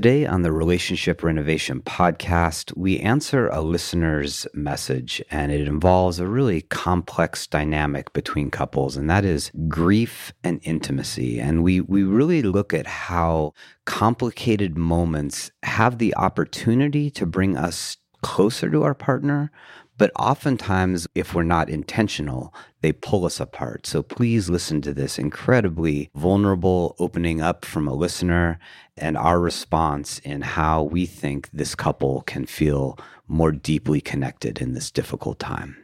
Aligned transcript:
Today 0.00 0.24
on 0.24 0.40
the 0.40 0.50
Relationship 0.50 1.22
Renovation 1.22 1.82
podcast, 1.82 2.74
we 2.74 2.98
answer 3.00 3.48
a 3.48 3.60
listener's 3.60 4.46
message, 4.54 5.22
and 5.30 5.52
it 5.52 5.68
involves 5.68 6.18
a 6.18 6.26
really 6.26 6.62
complex 6.62 7.46
dynamic 7.46 8.10
between 8.14 8.50
couples, 8.50 8.96
and 8.96 9.10
that 9.10 9.26
is 9.26 9.52
grief 9.68 10.32
and 10.42 10.58
intimacy. 10.62 11.38
And 11.38 11.62
we, 11.62 11.82
we 11.82 12.02
really 12.02 12.40
look 12.40 12.72
at 12.72 12.86
how 12.86 13.52
complicated 13.84 14.78
moments 14.78 15.50
have 15.64 15.98
the 15.98 16.16
opportunity 16.16 17.10
to 17.10 17.26
bring 17.26 17.58
us 17.58 17.98
closer 18.22 18.70
to 18.70 18.82
our 18.82 18.94
partner, 18.94 19.52
but 20.00 20.10
oftentimes, 20.18 21.06
if 21.14 21.34
we're 21.34 21.42
not 21.42 21.68
intentional, 21.68 22.54
they 22.80 22.90
pull 22.90 23.26
us 23.26 23.38
apart. 23.38 23.86
So 23.86 24.02
please 24.02 24.48
listen 24.48 24.80
to 24.80 24.94
this 24.94 25.18
incredibly 25.18 26.08
vulnerable 26.14 26.96
opening 26.98 27.42
up 27.42 27.66
from 27.66 27.86
a 27.86 27.92
listener 27.92 28.58
and 28.96 29.18
our 29.18 29.38
response 29.38 30.18
in 30.20 30.40
how 30.40 30.84
we 30.84 31.04
think 31.04 31.50
this 31.52 31.74
couple 31.74 32.22
can 32.22 32.46
feel 32.46 32.98
more 33.28 33.52
deeply 33.52 34.00
connected 34.00 34.62
in 34.62 34.72
this 34.72 34.90
difficult 34.90 35.38
time. 35.38 35.76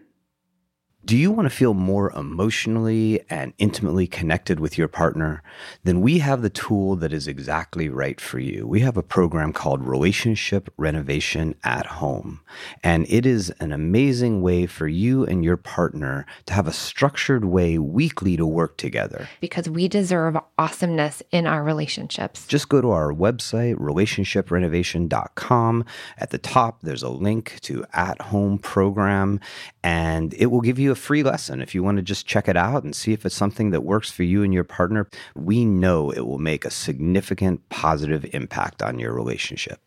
Do 1.07 1.17
you 1.17 1.31
want 1.31 1.47
to 1.47 1.55
feel 1.55 1.73
more 1.73 2.13
emotionally 2.15 3.21
and 3.31 3.55
intimately 3.59 4.09
connected 4.09 4.59
with 4.59 4.77
your 4.77 4.89
partner? 4.89 5.41
Then 5.85 6.01
we 6.01 6.19
have 6.19 6.43
the 6.43 6.51
tool 6.51 6.97
that 6.97 7.13
is 7.13 7.29
exactly 7.29 7.89
right 7.89 8.21
for 8.21 8.41
you. 8.41 8.67
We 8.67 8.81
have 8.81 8.97
a 8.97 9.05
program 9.05 9.53
called 9.53 9.87
Relationship 9.87 10.69
Renovation 10.77 11.55
at 11.63 11.87
Home. 11.87 12.41
And 12.83 13.07
it 13.09 13.25
is 13.25 13.51
an 13.61 13.71
amazing 13.71 14.43
way 14.43 14.67
for 14.67 14.89
you 14.89 15.25
and 15.25 15.45
your 15.45 15.57
partner 15.57 16.27
to 16.47 16.55
have 16.55 16.67
a 16.67 16.73
structured 16.73 17.45
way 17.45 17.79
weekly 17.79 18.37
to 18.37 18.45
work 18.45 18.77
together. 18.77 19.29
Because 19.41 19.69
we 19.69 19.87
deserve 19.87 20.37
awesomeness 20.59 21.23
in 21.31 21.47
our 21.47 21.63
relationships. 21.63 22.49
Just 22.49 22.69
go 22.69 22.81
to 22.81 22.91
our 22.91 23.13
website, 23.13 23.77
relationshiprenovation.com. 23.77 25.85
At 26.19 26.31
the 26.31 26.39
top, 26.39 26.81
there's 26.83 27.05
a 27.05 27.11
link 27.11 27.61
to 27.61 27.85
At 27.93 28.21
Home 28.23 28.59
Program, 28.59 29.39
and 29.85 30.35
it 30.35 30.47
will 30.47 30.63
give 30.63 30.81
you 30.81 30.91
a 30.91 30.96
free 30.97 31.23
lesson. 31.23 31.61
If 31.61 31.75
you 31.75 31.83
want 31.83 31.97
to 31.99 32.03
just 32.03 32.27
check 32.27 32.49
it 32.49 32.57
out 32.57 32.83
and 32.83 32.95
see 32.95 33.13
if 33.13 33.25
it's 33.25 33.35
something 33.35 33.71
that 33.71 33.83
works 33.83 34.11
for 34.11 34.23
you 34.23 34.43
and 34.43 34.53
your 34.53 34.65
partner, 34.65 35.09
we 35.35 35.65
know 35.65 36.11
it 36.11 36.27
will 36.27 36.39
make 36.39 36.65
a 36.65 36.71
significant 36.71 37.69
positive 37.69 38.27
impact 38.33 38.83
on 38.83 38.99
your 38.99 39.13
relationship. 39.13 39.81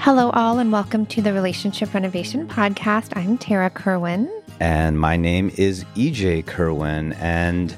Hello, 0.00 0.30
all, 0.30 0.58
and 0.58 0.72
welcome 0.72 1.06
to 1.06 1.22
the 1.22 1.32
Relationship 1.32 1.92
Renovation 1.92 2.48
Podcast. 2.48 3.16
I'm 3.16 3.38
Tarah 3.38 3.70
Kerwin. 3.70 4.30
And 4.58 4.98
my 4.98 5.16
name 5.16 5.52
is 5.56 5.84
EJ 5.94 6.46
Kerwin. 6.46 7.12
And 7.14 7.74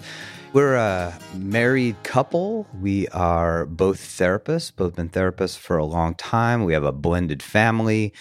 we're 0.52 0.74
a 0.74 1.18
married 1.34 1.96
couple. 2.02 2.66
We 2.80 3.08
are 3.08 3.64
both 3.64 3.98
therapists, 3.98 4.74
both 4.74 4.96
been 4.96 5.08
therapists 5.08 5.56
for 5.56 5.78
a 5.78 5.84
long 5.84 6.14
time. 6.14 6.64
We 6.64 6.74
have 6.74 6.84
a 6.84 6.92
blended 6.92 7.42
family. 7.42 8.12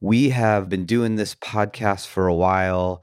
We 0.00 0.30
have 0.30 0.68
been 0.68 0.84
doing 0.84 1.16
this 1.16 1.34
podcast 1.34 2.06
for 2.06 2.26
a 2.26 2.34
while, 2.34 3.02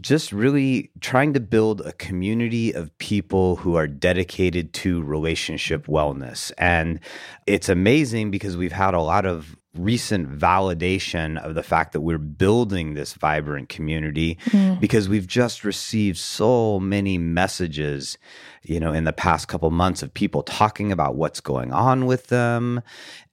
just 0.00 0.32
really 0.32 0.90
trying 1.00 1.32
to 1.34 1.40
build 1.40 1.80
a 1.82 1.92
community 1.92 2.72
of 2.72 2.96
people 2.98 3.56
who 3.56 3.76
are 3.76 3.86
dedicated 3.86 4.72
to 4.74 5.02
relationship 5.02 5.86
wellness. 5.86 6.52
And 6.58 7.00
it's 7.46 7.68
amazing 7.68 8.30
because 8.30 8.56
we've 8.56 8.72
had 8.72 8.94
a 8.94 9.00
lot 9.00 9.26
of 9.26 9.56
recent 9.74 10.28
validation 10.28 11.42
of 11.42 11.54
the 11.54 11.62
fact 11.62 11.92
that 11.92 12.02
we're 12.02 12.18
building 12.18 12.92
this 12.92 13.14
vibrant 13.14 13.70
community 13.70 14.36
mm. 14.46 14.78
because 14.80 15.08
we've 15.08 15.26
just 15.26 15.64
received 15.64 16.18
so 16.18 16.78
many 16.78 17.16
messages 17.16 18.18
you 18.64 18.78
know 18.78 18.92
in 18.92 19.04
the 19.04 19.14
past 19.14 19.48
couple 19.48 19.70
months 19.70 20.02
of 20.02 20.12
people 20.12 20.42
talking 20.42 20.92
about 20.92 21.14
what's 21.14 21.40
going 21.40 21.72
on 21.72 22.04
with 22.04 22.26
them 22.26 22.82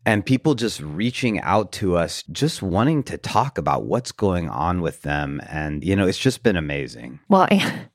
and 0.09 0.25
people 0.25 0.55
just 0.55 0.79
reaching 0.81 1.39
out 1.41 1.71
to 1.71 1.95
us 1.95 2.23
just 2.31 2.63
wanting 2.63 3.03
to 3.03 3.17
talk 3.17 3.57
about 3.57 3.83
what's 3.83 4.11
going 4.11 4.49
on 4.49 4.81
with 4.81 5.03
them 5.03 5.39
and 5.47 5.83
you 5.83 5.95
know 5.95 6.07
it's 6.07 6.17
just 6.17 6.41
been 6.41 6.55
amazing 6.55 7.19
well 7.29 7.47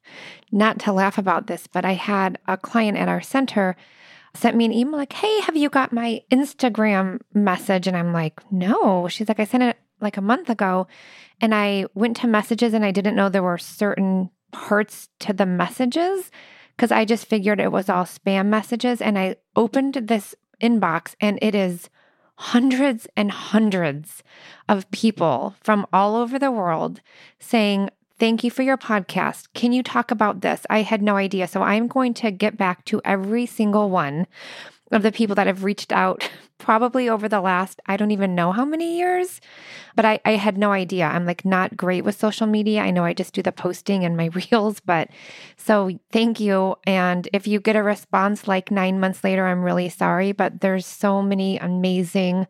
not 0.53 0.79
to 0.79 0.93
laugh 0.93 1.19
about 1.19 1.49
this 1.49 1.67
but 1.67 1.85
i 1.85 1.93
had 1.93 2.39
a 2.47 2.57
client 2.57 2.97
at 2.97 3.09
our 3.09 3.21
center 3.21 3.77
sent 4.37 4.57
me 4.57 4.65
an 4.65 4.73
email 4.73 4.97
like, 4.97 5.13
Hey, 5.13 5.41
have 5.43 5.57
you 5.57 5.71
got 5.71 5.93
my 5.93 6.21
Instagram 6.31 7.21
message? 7.33 7.87
And 7.87 7.97
I'm 7.97 8.13
like, 8.13 8.41
No. 8.51 9.09
She's 9.09 9.29
like, 9.29 9.41
I 9.41 9.45
sent 9.45 9.63
it 9.63 9.79
like 10.01 10.17
a 10.17 10.23
month 10.23 10.51
ago. 10.51 10.87
And 11.41 11.55
I 11.55 11.87
went 11.95 12.17
to 12.19 12.27
messages 12.27 12.75
and 12.75 12.85
I 12.85 12.91
didn't 12.91 13.17
know 13.17 13.29
there 13.29 13.43
were 13.43 13.59
certain 13.59 14.31
parts 14.53 15.09
to 15.21 15.33
the 15.33 15.47
messages 15.47 16.31
because 16.77 16.93
I 16.93 17.05
just 17.05 17.27
figured 17.27 17.61
it 17.61 17.73
was 17.73 17.89
all 17.89 18.05
spam 18.05 18.47
messages. 18.47 19.01
And 19.01 19.19
I 19.19 19.37
opened 19.57 19.95
this 19.95 20.35
inbox 20.61 21.15
and 21.21 21.39
it 21.43 21.55
is 21.55 21.89
hundreds 22.37 23.07
and 23.17 23.31
hundreds 23.31 24.23
of 24.69 24.91
people 24.91 25.55
from 25.61 25.87
all 25.93 26.17
over 26.17 26.39
the 26.39 26.51
world 26.51 27.01
saying, 27.39 27.91
Thank 28.17 28.45
you 28.45 28.51
for 28.51 28.63
your 28.63 28.79
podcast. 28.79 29.49
Can 29.55 29.73
you 29.73 29.83
talk 29.83 30.13
about 30.13 30.41
this? 30.41 30.65
I 30.71 30.83
had 30.83 31.03
no 31.03 31.17
idea. 31.17 31.49
So 31.49 31.63
I'm 31.63 31.89
going 31.89 32.15
to 32.15 32.31
get 32.31 32.57
back 32.57 32.85
to 32.85 33.03
every 33.05 33.45
single 33.45 33.91
one 33.91 34.29
of 34.93 35.03
the 35.03 35.13
people 35.13 35.35
that 35.35 35.47
have 35.47 35.65
reached 35.65 35.93
out 35.93 36.29
probably 36.59 37.09
over 37.09 37.29
the 37.29 37.41
last, 37.41 37.81
I 37.87 37.97
don't 37.97 38.11
even 38.11 38.35
know 38.35 38.53
how 38.53 38.65
many 38.65 38.97
years, 38.97 39.41
but 39.97 40.05
I, 40.05 40.21
I 40.25 40.33
had 40.33 40.57
no 40.57 40.73
idea. 40.73 41.07
I'm 41.07 41.27
like 41.27 41.45
not 41.45 41.77
great 41.77 42.05
with 42.05 42.19
social 42.19 42.47
media. 42.47 42.81
I 42.81 42.91
know 42.91 43.05
I 43.05 43.13
just 43.13 43.35
do 43.35 43.43
the 43.43 43.53
posting 43.53 44.05
and 44.05 44.17
my 44.17 44.27
reels, 44.51 44.81
but 44.81 45.09
so 45.57 45.91
thank 46.13 46.41
you. 46.41 46.77
And 46.87 47.29
if 47.33 47.47
you 47.47 47.61
get 47.61 47.77
a 47.77 47.83
response 47.83 48.49
like 48.49 48.71
nine 48.71 49.01
months 49.01 49.25
later, 49.25 49.47
I'm 49.47 49.63
really 49.63 49.89
sorry, 49.89 50.33
but 50.33 50.61
there's 50.61 50.87
so 50.87 51.23
many 51.23 51.59
amazing 51.59 52.47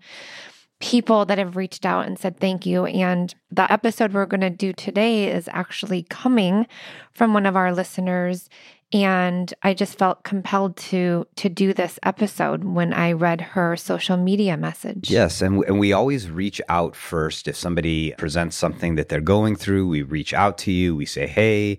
people 0.80 1.24
that 1.24 1.38
have 1.38 1.56
reached 1.56 1.86
out 1.86 2.06
and 2.06 2.18
said 2.18 2.38
thank 2.38 2.66
you. 2.66 2.84
And 2.84 3.34
the 3.50 3.70
episode 3.72 4.12
we're 4.12 4.26
going 4.26 4.42
to 4.42 4.50
do 4.50 4.72
today 4.72 5.30
is 5.30 5.48
actually 5.50 6.02
coming 6.02 6.66
from 7.12 7.32
one 7.32 7.46
of 7.46 7.56
our 7.56 7.72
listeners 7.72 8.50
and 8.94 9.52
I 9.64 9.74
just 9.74 9.98
felt 9.98 10.22
compelled 10.22 10.76
to 10.76 11.26
to 11.34 11.48
do 11.48 11.74
this 11.74 11.98
episode 12.04 12.62
when 12.62 12.92
I 12.92 13.10
read 13.10 13.40
her 13.40 13.76
social 13.76 14.16
media 14.16 14.56
message. 14.56 15.10
Yes, 15.10 15.42
and 15.42 15.64
and 15.64 15.80
we 15.80 15.92
always 15.92 16.30
reach 16.30 16.62
out 16.68 16.94
first 16.94 17.48
if 17.48 17.56
somebody 17.56 18.14
presents 18.16 18.56
something 18.56 18.94
that 18.94 19.08
they're 19.08 19.20
going 19.20 19.56
through, 19.56 19.88
we 19.88 20.02
reach 20.02 20.32
out 20.32 20.56
to 20.58 20.70
you, 20.70 20.94
we 20.94 21.06
say, 21.06 21.26
"Hey, 21.26 21.78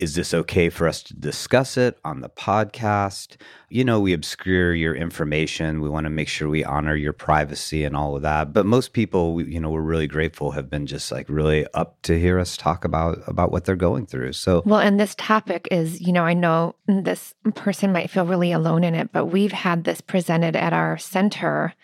is 0.00 0.16
this 0.16 0.34
okay 0.34 0.68
for 0.68 0.88
us 0.88 1.00
to 1.04 1.14
discuss 1.14 1.76
it 1.76 1.96
on 2.04 2.22
the 2.22 2.28
podcast?" 2.28 3.36
You 3.70 3.84
know, 3.84 4.00
we 4.00 4.12
obscure 4.12 4.74
your 4.74 4.94
information. 4.94 5.80
We 5.80 5.88
want 5.88 6.04
to 6.04 6.10
make 6.10 6.28
sure 6.28 6.48
we 6.48 6.64
honor 6.64 6.96
your 6.96 7.12
privacy 7.12 7.84
and 7.84 7.94
all 7.94 8.16
of 8.16 8.22
that. 8.22 8.52
But 8.52 8.66
most 8.66 8.92
people, 8.92 9.34
we, 9.34 9.44
you 9.44 9.60
know, 9.60 9.70
we're 9.70 9.80
really 9.80 10.06
grateful 10.06 10.52
have 10.52 10.68
been 10.68 10.86
just 10.86 11.12
like 11.12 11.28
really 11.28 11.66
up 11.74 12.00
to 12.02 12.18
hear 12.18 12.38
us 12.38 12.56
talk 12.56 12.84
about 12.84 13.22
about 13.28 13.52
what 13.52 13.64
they're 13.64 13.76
going 13.76 14.06
through. 14.06 14.32
So 14.32 14.62
Well, 14.64 14.80
and 14.80 14.98
this 14.98 15.14
topic 15.14 15.68
is, 15.70 16.00
you 16.00 16.12
know, 16.12 16.24
I 16.24 16.34
know 16.34 16.48
know 16.48 16.74
this 16.86 17.34
person 17.54 17.92
might 17.92 18.10
feel 18.10 18.26
really 18.26 18.52
alone 18.52 18.84
in 18.84 18.94
it, 18.94 19.12
but 19.12 19.26
we've 19.26 19.52
had 19.52 19.84
this 19.84 20.00
presented 20.00 20.56
at 20.56 20.72
our 20.72 20.98
center 20.98 21.74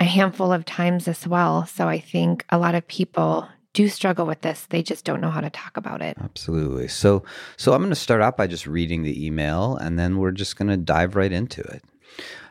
a 0.00 0.04
handful 0.04 0.52
of 0.52 0.64
times 0.64 1.08
as 1.08 1.26
well. 1.26 1.66
So 1.66 1.88
I 1.88 1.98
think 2.00 2.44
a 2.50 2.58
lot 2.58 2.74
of 2.74 2.86
people 2.86 3.48
do 3.74 3.88
struggle 3.88 4.24
with 4.24 4.40
this. 4.40 4.66
They 4.70 4.82
just 4.82 5.04
don't 5.04 5.20
know 5.20 5.30
how 5.30 5.42
to 5.42 5.50
talk 5.50 5.76
about 5.76 6.00
it. 6.00 6.16
Absolutely. 6.18 6.88
So 6.88 7.24
so 7.56 7.74
I'm 7.74 7.80
going 7.80 7.90
to 7.90 7.96
start 7.96 8.22
out 8.22 8.36
by 8.36 8.46
just 8.46 8.66
reading 8.66 9.02
the 9.02 9.26
email 9.26 9.76
and 9.76 9.98
then 9.98 10.16
we're 10.16 10.30
just 10.30 10.56
going 10.56 10.68
to 10.68 10.76
dive 10.76 11.16
right 11.16 11.32
into 11.32 11.60
it. 11.60 11.84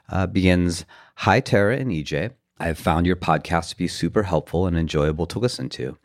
Uh, 0.09 0.28
begins 0.28 0.85
Hi 1.16 1.39
Tarah 1.39 1.78
and 1.78 1.89
EJ. 1.89 2.31
I 2.59 2.67
have 2.67 2.78
found 2.78 3.07
your 3.07 3.16
podcast 3.16 3.69
to 3.69 3.78
be 3.78 3.88
super 3.88 4.23
helpful 4.23 4.67
and 4.67 4.78
enjoyable 4.78 5.25
to 5.28 5.39
listen 5.39 5.69
to. 5.69 5.97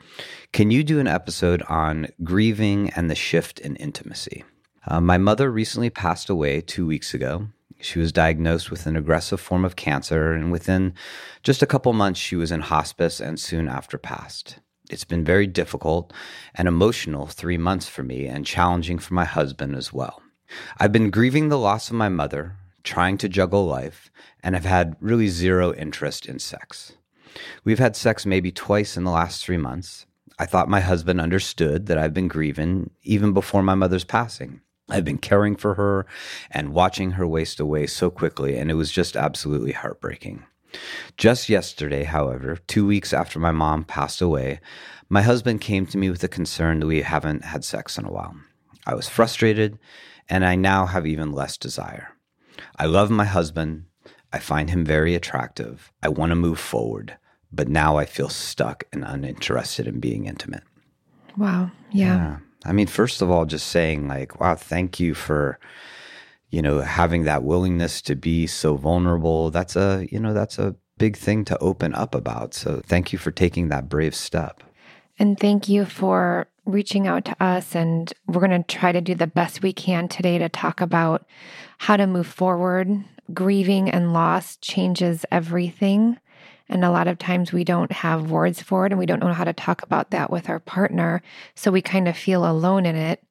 Can 0.52 0.70
you 0.70 0.82
do 0.82 0.98
an 0.98 1.06
episode 1.06 1.62
on 1.68 2.08
grieving 2.24 2.90
and 2.90 3.10
the 3.10 3.14
shift 3.14 3.60
in 3.60 3.76
intimacy? 3.76 4.44
Uh, 4.86 5.00
my 5.00 5.18
mother 5.18 5.50
recently 5.50 5.90
passed 5.90 6.30
away 6.30 6.60
two 6.60 6.86
weeks 6.86 7.12
ago. 7.12 7.48
She 7.80 7.98
was 7.98 8.12
diagnosed 8.12 8.70
with 8.70 8.86
an 8.86 8.96
aggressive 8.96 9.40
form 9.40 9.64
of 9.64 9.76
cancer, 9.76 10.32
and 10.32 10.50
within 10.50 10.94
just 11.42 11.62
a 11.62 11.66
couple 11.66 11.92
months, 11.92 12.18
she 12.18 12.34
was 12.34 12.50
in 12.50 12.62
hospice 12.62 13.20
and 13.20 13.38
soon 13.38 13.68
after 13.68 13.98
passed. 13.98 14.58
It's 14.90 15.04
been 15.04 15.24
very 15.24 15.46
difficult 15.46 16.12
and 16.54 16.66
emotional 16.66 17.26
three 17.26 17.58
months 17.58 17.88
for 17.88 18.02
me 18.02 18.26
and 18.26 18.46
challenging 18.46 18.98
for 18.98 19.14
my 19.14 19.24
husband 19.24 19.76
as 19.76 19.92
well. 19.92 20.22
I've 20.78 20.92
been 20.92 21.10
grieving 21.10 21.48
the 21.48 21.58
loss 21.58 21.90
of 21.90 21.96
my 21.96 22.08
mother, 22.08 22.56
trying 22.82 23.18
to 23.18 23.28
juggle 23.28 23.66
life, 23.66 24.10
and 24.42 24.54
have 24.54 24.64
had 24.64 24.96
really 25.00 25.28
zero 25.28 25.74
interest 25.74 26.24
in 26.26 26.38
sex. 26.38 26.94
We've 27.64 27.78
had 27.78 27.96
sex 27.96 28.24
maybe 28.24 28.50
twice 28.50 28.96
in 28.96 29.04
the 29.04 29.10
last 29.10 29.44
three 29.44 29.58
months. 29.58 30.06
I 30.38 30.46
thought 30.46 30.68
my 30.70 30.80
husband 30.80 31.20
understood 31.20 31.86
that 31.86 31.98
I've 31.98 32.14
been 32.14 32.28
grieving 32.28 32.90
even 33.02 33.32
before 33.32 33.62
my 33.62 33.74
mother's 33.74 34.04
passing. 34.04 34.62
I've 34.88 35.04
been 35.04 35.18
caring 35.18 35.56
for 35.56 35.74
her 35.74 36.06
and 36.50 36.72
watching 36.72 37.12
her 37.12 37.26
waste 37.26 37.60
away 37.60 37.86
so 37.86 38.08
quickly, 38.08 38.56
and 38.56 38.70
it 38.70 38.74
was 38.74 38.90
just 38.90 39.16
absolutely 39.16 39.72
heartbreaking. 39.72 40.44
Just 41.16 41.48
yesterday, 41.48 42.04
however, 42.04 42.58
two 42.66 42.86
weeks 42.86 43.12
after 43.12 43.38
my 43.38 43.52
mom 43.52 43.84
passed 43.84 44.20
away, 44.20 44.60
my 45.08 45.22
husband 45.22 45.60
came 45.60 45.86
to 45.86 45.98
me 45.98 46.10
with 46.10 46.22
a 46.22 46.28
concern 46.28 46.80
that 46.80 46.86
we 46.86 47.02
haven't 47.02 47.44
had 47.44 47.64
sex 47.64 47.96
in 47.98 48.04
a 48.04 48.12
while. 48.12 48.36
I 48.86 48.94
was 48.94 49.08
frustrated, 49.08 49.78
and 50.28 50.44
I 50.44 50.54
now 50.54 50.86
have 50.86 51.06
even 51.06 51.32
less 51.32 51.56
desire. 51.56 52.10
I 52.76 52.86
love 52.86 53.10
my 53.10 53.24
husband. 53.24 53.84
I 54.32 54.38
find 54.38 54.70
him 54.70 54.84
very 54.84 55.14
attractive. 55.14 55.90
I 56.02 56.08
want 56.08 56.30
to 56.30 56.36
move 56.36 56.58
forward, 56.58 57.16
but 57.50 57.68
now 57.68 57.96
I 57.96 58.04
feel 58.04 58.28
stuck 58.28 58.84
and 58.92 59.04
uninterested 59.04 59.86
in 59.86 60.00
being 60.00 60.26
intimate. 60.26 60.64
Wow. 61.36 61.70
Yeah. 61.90 62.16
yeah. 62.16 62.38
I 62.64 62.72
mean, 62.72 62.88
first 62.88 63.22
of 63.22 63.30
all, 63.30 63.46
just 63.46 63.68
saying, 63.68 64.08
like, 64.08 64.40
wow, 64.40 64.54
thank 64.54 65.00
you 65.00 65.14
for, 65.14 65.58
you 66.50 66.62
know, 66.62 66.80
having 66.80 67.24
that 67.24 67.42
willingness 67.42 68.00
to 68.02 68.16
be 68.16 68.46
so 68.46 68.76
vulnerable. 68.76 69.50
That's 69.50 69.76
a, 69.76 70.06
you 70.10 70.18
know, 70.18 70.32
that's 70.32 70.58
a 70.58 70.74
big 70.96 71.16
thing 71.16 71.44
to 71.46 71.58
open 71.58 71.94
up 71.94 72.14
about. 72.14 72.54
So 72.54 72.80
thank 72.84 73.12
you 73.12 73.18
for 73.18 73.30
taking 73.30 73.68
that 73.68 73.88
brave 73.88 74.14
step. 74.14 74.62
And 75.18 75.38
thank 75.38 75.68
you 75.68 75.84
for 75.84 76.46
reaching 76.64 77.06
out 77.06 77.24
to 77.24 77.42
us. 77.42 77.74
And 77.74 78.12
we're 78.26 78.46
going 78.46 78.62
to 78.62 78.76
try 78.76 78.92
to 78.92 79.00
do 79.00 79.14
the 79.14 79.26
best 79.26 79.62
we 79.62 79.72
can 79.72 80.08
today 80.08 80.38
to 80.38 80.48
talk 80.48 80.80
about 80.80 81.26
how 81.78 81.96
to 81.96 82.06
move 82.06 82.26
forward. 82.26 83.04
Grieving 83.34 83.90
and 83.90 84.12
loss 84.12 84.56
changes 84.56 85.24
everything. 85.30 86.18
And 86.68 86.84
a 86.84 86.90
lot 86.90 87.08
of 87.08 87.18
times 87.18 87.52
we 87.52 87.64
don't 87.64 87.92
have 87.92 88.30
words 88.30 88.62
for 88.62 88.86
it 88.86 88.92
and 88.92 88.98
we 88.98 89.06
don't 89.06 89.20
know 89.20 89.32
how 89.32 89.44
to 89.44 89.52
talk 89.52 89.82
about 89.82 90.10
that 90.10 90.30
with 90.30 90.48
our 90.48 90.60
partner. 90.60 91.22
So 91.54 91.70
we 91.70 91.82
kind 91.82 92.08
of 92.08 92.16
feel 92.16 92.48
alone 92.48 92.86
in 92.86 92.94
it. 92.94 93.22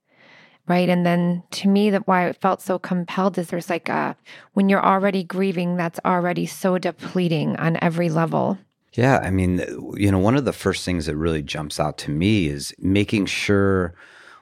Right. 0.68 0.90
And 0.90 1.06
then 1.06 1.44
to 1.52 1.70
me, 1.70 1.90
that 1.92 2.08
why 2.08 2.28
it 2.28 2.42
felt 2.42 2.62
so 2.62 2.78
compelled 2.78 3.38
is 3.38 3.48
there's 3.48 3.70
like 3.70 3.88
a, 3.88 4.16
when 4.54 4.68
you're 4.68 4.86
already 4.86 5.24
grieving, 5.24 5.78
that's 5.78 6.00
already 6.04 6.46
so 6.46 6.78
depleting 6.78 7.56
on 7.56 7.78
every 7.82 8.10
level. 8.10 8.58
Yeah. 8.94 9.20
I 9.24 9.30
mean, 9.30 9.64
you 9.96 10.12
know, 10.12 10.20
one 10.20 10.36
of 10.36 10.46
the 10.46 10.54
first 10.54 10.84
things 10.84 11.06
that 11.06 11.16
really 11.16 11.42
jumps 11.42 11.80
out 11.80 11.98
to 12.00 12.12
me 12.12 12.48
is 12.48 12.74
making 12.80 13.28
sure 13.28 13.94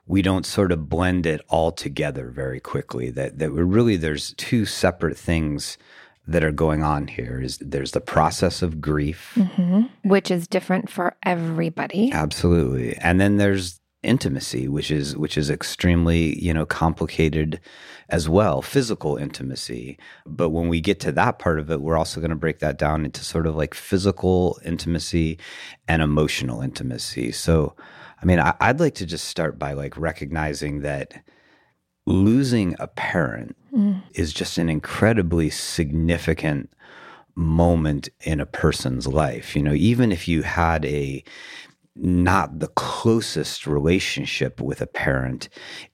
we 0.08 0.22
don't 0.22 0.46
sort 0.46 0.72
of 0.72 0.90
blend 0.90 1.26
it 1.26 1.42
all 1.50 1.72
together 1.72 2.30
very 2.30 2.60
quickly. 2.60 3.10
That 3.10 3.40
that 3.40 3.54
we're 3.54 3.64
really 3.64 3.96
there's 3.96 4.34
two 4.38 4.66
separate 4.66 5.18
things 5.18 5.78
that 6.28 6.44
are 6.44 6.52
going 6.52 6.84
on 6.84 7.08
here. 7.08 7.42
Is 7.42 7.58
there's 7.58 7.92
the 7.92 8.02
process 8.02 8.62
of 8.62 8.82
grief, 8.82 9.34
mm-hmm. 9.36 9.84
which 10.08 10.30
is 10.30 10.48
different 10.48 10.90
for 10.90 11.16
everybody. 11.24 12.12
Absolutely, 12.12 12.96
and 12.98 13.20
then 13.20 13.38
there's 13.38 13.80
intimacy, 14.06 14.68
which 14.68 14.92
is 14.92 15.18
which 15.18 15.38
is 15.38 15.50
extremely 15.50 16.42
you 16.42 16.54
know 16.54 16.66
complicated 16.66 17.60
as 18.10 18.30
well, 18.30 18.62
physical 18.62 19.18
intimacy. 19.18 19.98
But 20.26 20.50
when 20.50 20.68
we 20.70 20.80
get 20.80 21.00
to 21.02 21.12
that 21.14 21.40
part 21.40 21.60
of 21.60 21.72
it, 21.72 21.82
we're 21.82 21.98
also 21.98 22.20
going 22.20 22.30
to 22.30 22.36
break 22.36 22.60
that 22.60 22.78
down 22.78 23.04
into 23.04 23.24
sort 23.24 23.48
of 23.48 23.56
like 23.56 23.74
physical 23.74 24.60
intimacy 24.64 25.40
and 25.88 26.02
emotional 26.02 26.62
intimacy. 26.62 27.32
So 27.32 27.76
I 28.22 28.26
mean, 28.26 28.40
I, 28.40 28.54
would 28.68 28.80
like 28.80 28.96
to 28.96 29.06
just 29.06 29.28
start 29.28 29.60
by 29.60 29.74
like 29.74 29.98
recognizing 29.98 30.82
that 30.82 31.24
losing 32.06 32.76
a 32.80 32.88
parent 32.88 33.56
mm. 33.74 34.02
is 34.14 34.34
just 34.34 34.58
an 34.58 34.70
incredibly 34.70 35.50
significant 35.50 36.72
moment 37.36 38.10
in 38.22 38.40
a 38.40 38.46
person's 38.46 39.08
life. 39.08 39.56
You 39.56 39.64
know, 39.64 39.74
even 39.74 40.12
if 40.12 40.28
you 40.28 40.44
had 40.44 40.86
a 40.86 41.24
not 41.96 42.60
the 42.60 42.68
closest 42.68 43.66
relationship 43.66 44.60
with 44.60 44.82
a 44.82 44.88
parent, 44.88 45.48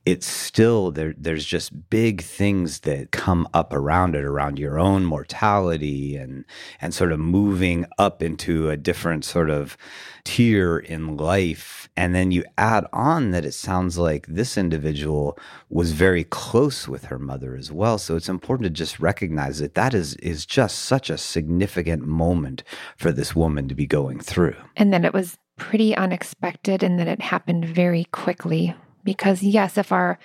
it's 0.05 0.25
still 0.25 0.91
there. 0.91 1.13
There's 1.15 1.45
just 1.45 1.89
big 1.89 2.21
things 2.21 2.79
that 2.81 3.11
come 3.11 3.47
up 3.53 3.71
around 3.71 4.15
it, 4.15 4.23
around 4.23 4.57
your 4.57 4.79
own 4.79 5.05
mortality 5.05 6.15
and 6.15 6.43
and 6.79 6.93
sort 6.93 7.11
of 7.11 7.19
moving 7.19 7.85
up 7.99 8.23
into 8.23 8.69
a 8.69 8.77
different 8.77 9.23
sort 9.25 9.51
of 9.51 9.77
tier 10.23 10.79
in 10.79 11.17
life. 11.17 11.87
And 11.95 12.15
then 12.15 12.31
you 12.31 12.43
add 12.57 12.85
on 12.91 13.31
that 13.31 13.45
it 13.45 13.53
sounds 13.53 13.97
like 13.97 14.25
this 14.27 14.57
individual 14.57 15.37
was 15.69 15.91
very 15.91 16.23
close 16.23 16.87
with 16.87 17.05
her 17.05 17.19
mother 17.19 17.55
as 17.55 17.71
well. 17.71 17.99
So 17.99 18.15
it's 18.15 18.29
important 18.29 18.65
to 18.65 18.69
just 18.71 18.99
recognize 18.99 19.59
that 19.59 19.75
that 19.75 19.93
is 19.93 20.15
is 20.15 20.47
just 20.47 20.79
such 20.79 21.11
a 21.11 21.17
significant 21.17 22.07
moment 22.07 22.63
for 22.97 23.11
this 23.11 23.35
woman 23.35 23.67
to 23.67 23.75
be 23.75 23.85
going 23.85 24.19
through. 24.19 24.55
And 24.75 24.91
then 24.91 25.05
it 25.05 25.13
was 25.13 25.37
pretty 25.61 25.95
unexpected 25.95 26.81
and 26.81 26.97
that 26.99 27.07
it 27.07 27.21
happened 27.21 27.63
very 27.63 28.05
quickly. 28.05 28.73
Because, 29.03 29.43
yes, 29.43 29.77
if 29.77 29.91
our 29.91 30.17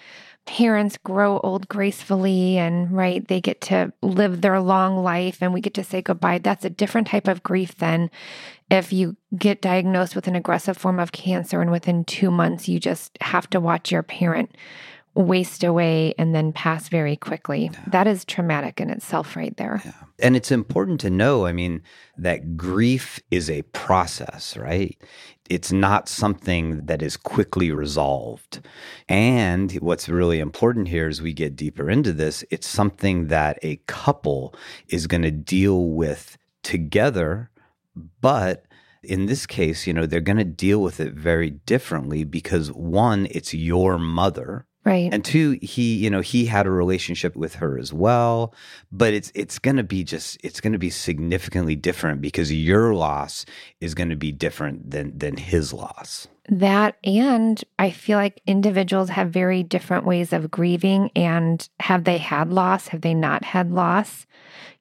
parents 0.47 0.97
grow 0.97 1.41
old 1.41 1.69
gracefully 1.69 2.57
and 2.57 2.93
right 2.93 3.27
they 3.27 3.41
get 3.41 3.61
to 3.61 3.93
live 4.01 4.41
their 4.41 4.61
long 4.61 4.97
life 4.97 5.39
and 5.43 5.53
we 5.53 5.61
get 5.61 5.75
to 5.75 5.83
say 5.83 6.01
goodbye 6.01 6.39
that's 6.39 6.65
a 6.65 6.71
different 6.71 7.09
type 7.09 7.27
of 7.27 7.43
grief 7.43 7.75
than 7.79 8.09
if 8.71 8.93
you 8.93 9.17
get 9.37 9.61
diagnosed 9.61 10.15
with 10.15 10.29
an 10.29 10.37
aggressive 10.37 10.77
form 10.77 11.01
of 11.01 11.11
cancer 11.11 11.61
and 11.61 11.73
within 11.73 12.05
2 12.05 12.31
months 12.31 12.69
you 12.69 12.79
just 12.79 13.19
have 13.21 13.51
to 13.51 13.59
watch 13.59 13.91
your 13.91 14.05
parent 14.05 14.57
waste 15.17 15.65
away 15.65 16.15
and 16.19 16.35
then 16.35 16.53
pass 16.53 16.89
very 16.89 17.17
quickly. 17.17 17.71
Yeah. 17.73 17.81
That 17.89 18.07
is 18.07 18.25
traumatic 18.25 18.81
in 18.81 18.91
itself, 18.91 19.35
right 19.35 19.57
there. 19.57 19.81
Yeah. 19.85 19.93
And 20.19 20.37
it's 20.37 20.53
important 20.53 21.01
to 21.01 21.11
know, 21.11 21.47
I 21.47 21.53
mean, 21.53 21.83
that 22.19 22.57
grief 22.57 23.19
is 23.31 23.49
a 23.49 23.63
process, 23.63 24.57
right? 24.57 24.97
It's 25.49 25.73
not 25.73 26.09
something 26.09 26.85
that 26.87 27.03
is 27.03 27.17
quickly 27.17 27.71
resolved. 27.71 28.61
And 29.09 29.73
what's 29.75 30.09
really 30.09 30.39
important 30.39 30.89
here 30.89 31.09
as 31.09 31.23
we 31.23 31.33
get 31.33 31.57
deeper 31.57 31.89
into 31.89 32.13
this, 32.13 32.45
it's 32.51 32.69
something 32.69 33.29
that 33.29 33.59
a 33.63 33.77
couple 33.87 34.55
is 34.89 35.07
going 35.07 35.23
to 35.23 35.31
deal 35.31 35.87
with 35.87 36.37
together, 36.63 37.51
but 38.21 38.65
in 39.03 39.27
this 39.27 39.47
case, 39.47 39.87
you 39.87 39.95
know, 39.95 40.05
they're 40.05 40.21
going 40.21 40.37
to 40.37 40.45
deal 40.45 40.83
with 40.83 41.01
it 41.01 41.15
very 41.15 41.51
differently 41.51 42.25
because 42.25 42.73
one, 42.73 43.29
it's 43.31 43.55
your 43.55 43.99
mother 43.99 44.67
Right. 44.87 45.13
And 45.13 45.25
two, 45.25 45.59
he, 45.61 45.97
you 45.97 46.11
know, 46.11 46.21
he 46.21 46.47
had 46.47 46.65
a 46.65 46.71
relationship 46.71 47.35
with 47.35 47.57
her 47.57 47.77
as 47.77 47.93
well, 47.93 48.55
but 48.93 49.15
it's 49.15 49.33
it's 49.35 49.59
to 49.75 49.83
be 49.83 50.05
just 50.05 50.39
it's 50.45 50.61
to 50.75 50.79
be 50.79 50.91
significantly 50.91 51.75
different 51.75 52.21
because 52.21 52.53
your 52.53 52.95
loss 52.95 53.45
is 53.81 53.95
to 54.11 54.17
be 54.17 54.31
different 54.31 54.93
than 54.93 55.19
than 55.19 55.39
his 55.39 55.73
loss. 55.73 56.29
That 56.49 56.97
and 57.05 57.63
I 57.79 57.91
feel 57.91 58.19
like 58.19 58.41
individuals 58.47 59.11
have 59.11 59.31
very 59.31 59.63
different 59.63 60.05
ways 60.05 60.33
of 60.33 60.51
grieving 60.51 61.11
and 61.17 61.69
have 61.81 62.05
they 62.05 62.19
had 62.19 62.53
loss, 62.53 62.89
have 62.89 63.01
they 63.01 63.15
not 63.15 63.45
had 63.45 63.73
loss? 63.73 64.27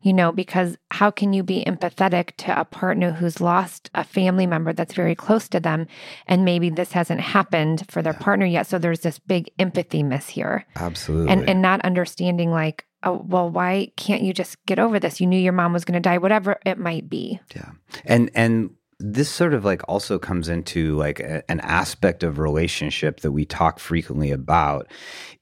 you 0.06 0.14
know, 0.14 0.32
because 0.32 0.78
how 0.92 1.10
can 1.10 1.34
you 1.34 1.42
be 1.42 1.66
empathetic 1.66 2.36
to 2.38 2.58
a 2.58 2.64
partner 2.64 3.12
who's 3.12 3.42
lost 3.42 3.90
a 3.96 4.04
family 4.04 4.46
member 4.46 4.72
that's 4.72 4.94
very 4.94 5.16
close 5.16 5.50
to 5.50 5.60
them 5.60 5.88
and 6.28 6.46
maybe 6.46 6.70
this 6.70 6.92
hasn't 6.92 7.22
happened 7.22 7.84
for 7.90 8.04
their 8.04 8.14
yeah. 8.14 8.20
partner 8.20 8.46
yet 8.46 8.68
so 8.68 8.78
there's 8.78 9.00
this 9.00 9.18
big 9.18 9.50
empathy 9.58 10.04
miss 10.04 10.30
here. 10.30 10.64
Absolutely. 10.76 11.34
And 11.34 11.50
and 11.50 11.60
not 11.60 11.82
understanding 11.82 12.52
like 12.52 12.86
oh, 13.02 13.24
well, 13.28 13.50
why 13.50 13.92
can't 13.98 14.22
you 14.22 14.34
just 14.34 14.64
get 14.66 14.80
over 14.80 15.00
this? 15.00 15.20
You 15.20 15.28
knew 15.28 15.40
your 15.40 15.54
mom 15.54 15.74
was 15.74 15.86
going 15.86 15.94
to 15.94 16.00
die, 16.00 16.18
whatever 16.20 16.60
it 16.66 16.78
might 16.78 17.10
be. 17.10 17.40
Yeah. 17.56 17.72
And 18.06 18.30
and 18.36 18.72
this 19.00 19.30
sort 19.30 19.54
of 19.54 19.66
like 19.66 19.82
also 19.88 20.18
comes 20.18 20.48
into 20.48 20.96
like 20.96 21.20
a, 21.20 21.50
an 21.52 21.60
aspect 21.62 22.24
of 22.24 22.40
relationship 22.40 23.20
that 23.22 23.32
we 23.32 23.46
talk 23.46 23.80
frequently 23.80 24.32
about 24.32 24.88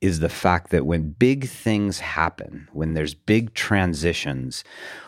is 0.02 0.20
the 0.20 0.30
fact 0.30 0.72
that 0.72 0.86
when 0.86 1.12
big 1.12 1.48
things 1.48 2.00
happen, 2.00 2.68
when 2.74 2.94
there's 2.94 3.14
big 3.14 3.54
transitions, 3.54 4.64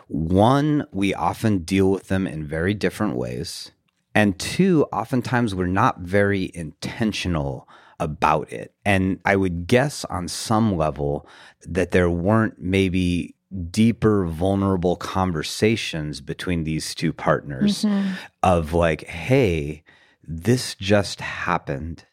one, 0.08 0.86
we 0.92 1.14
often 1.14 1.60
deal 1.60 1.92
with 1.92 2.08
them 2.08 2.28
in 2.28 2.46
very 2.46 2.74
different 2.74 3.16
ways. 3.16 3.72
And 4.14 4.38
two, 4.40 4.86
oftentimes 4.94 5.56
we're 5.56 5.68
not 5.68 6.00
very 6.00 6.52
intentional 6.54 7.68
about 8.00 8.52
it. 8.52 8.74
And 8.86 9.20
I 9.26 9.36
would 9.36 9.68
guess 9.68 10.06
on 10.06 10.28
some 10.28 10.76
level 10.78 11.28
that 11.64 11.92
there 11.92 12.10
weren't 12.10 12.60
maybe 12.60 13.35
deeper 13.56 14.26
vulnerable 14.26 14.96
conversations 14.96 16.22
between 16.22 16.64
these 16.64 16.96
two 16.96 17.14
partners 17.14 17.84
mm-hmm. 17.84 18.14
of 18.44 18.74
like 18.74 19.06
hey 19.08 19.84
this 20.24 20.76
just 20.76 21.22
happened 21.22 22.06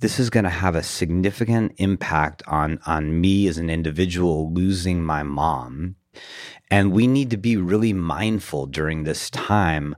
this 0.00 0.20
is 0.20 0.30
going 0.30 0.44
to 0.44 0.50
have 0.50 0.74
a 0.74 0.82
significant 0.82 1.72
impact 1.78 2.42
on 2.46 2.78
on 2.86 3.20
me 3.20 3.46
as 3.46 3.58
an 3.58 3.70
individual 3.70 4.52
losing 4.52 5.02
my 5.02 5.22
mom 5.22 5.96
and 6.70 6.92
we 6.92 7.06
need 7.06 7.30
to 7.30 7.36
be 7.36 7.56
really 7.56 7.92
mindful 7.92 8.66
during 8.66 9.04
this 9.04 9.30
time 9.30 9.96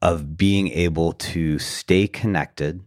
of 0.00 0.36
being 0.36 0.68
able 0.68 1.12
to 1.12 1.58
stay 1.58 2.06
connected 2.06 2.82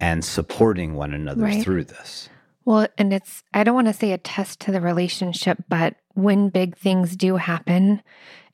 and 0.00 0.24
supporting 0.24 0.94
one 0.94 1.12
another 1.12 1.42
right. 1.42 1.62
through 1.62 1.84
this 1.84 2.29
well, 2.70 2.86
and 2.96 3.12
it's, 3.12 3.42
I 3.52 3.64
don't 3.64 3.74
want 3.74 3.88
to 3.88 3.92
say 3.92 4.12
a 4.12 4.18
test 4.18 4.60
to 4.60 4.70
the 4.70 4.80
relationship, 4.80 5.64
but 5.68 5.96
when 6.14 6.50
big 6.50 6.76
things 6.76 7.16
do 7.16 7.34
happen, 7.34 8.00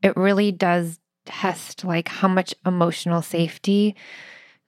it 0.03 0.17
really 0.17 0.51
does 0.53 0.99
test 1.27 1.85
like 1.85 2.09
how 2.09 2.27
much 2.27 2.55
emotional 2.65 3.21
safety 3.21 3.95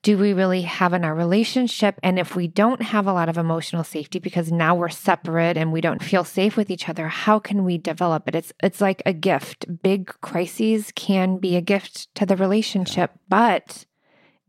do 0.02 0.18
we 0.18 0.34
really 0.34 0.62
have 0.62 0.92
in 0.92 1.02
our 1.02 1.14
relationship? 1.14 1.98
And 2.02 2.18
if 2.18 2.36
we 2.36 2.46
don't 2.46 2.82
have 2.82 3.06
a 3.06 3.12
lot 3.14 3.30
of 3.30 3.38
emotional 3.38 3.84
safety 3.84 4.18
because 4.18 4.52
now 4.52 4.74
we're 4.74 4.90
separate 4.90 5.56
and 5.56 5.72
we 5.72 5.80
don't 5.80 6.02
feel 6.02 6.24
safe 6.24 6.58
with 6.58 6.70
each 6.70 6.86
other, 6.86 7.08
how 7.08 7.38
can 7.38 7.64
we 7.64 7.78
develop 7.78 8.28
it? 8.28 8.34
It's 8.34 8.52
it's 8.62 8.82
like 8.82 9.02
a 9.06 9.14
gift. 9.14 9.64
Big 9.82 10.08
crises 10.20 10.92
can 10.94 11.38
be 11.38 11.56
a 11.56 11.62
gift 11.62 12.14
to 12.16 12.26
the 12.26 12.36
relationship, 12.36 13.12
but 13.30 13.86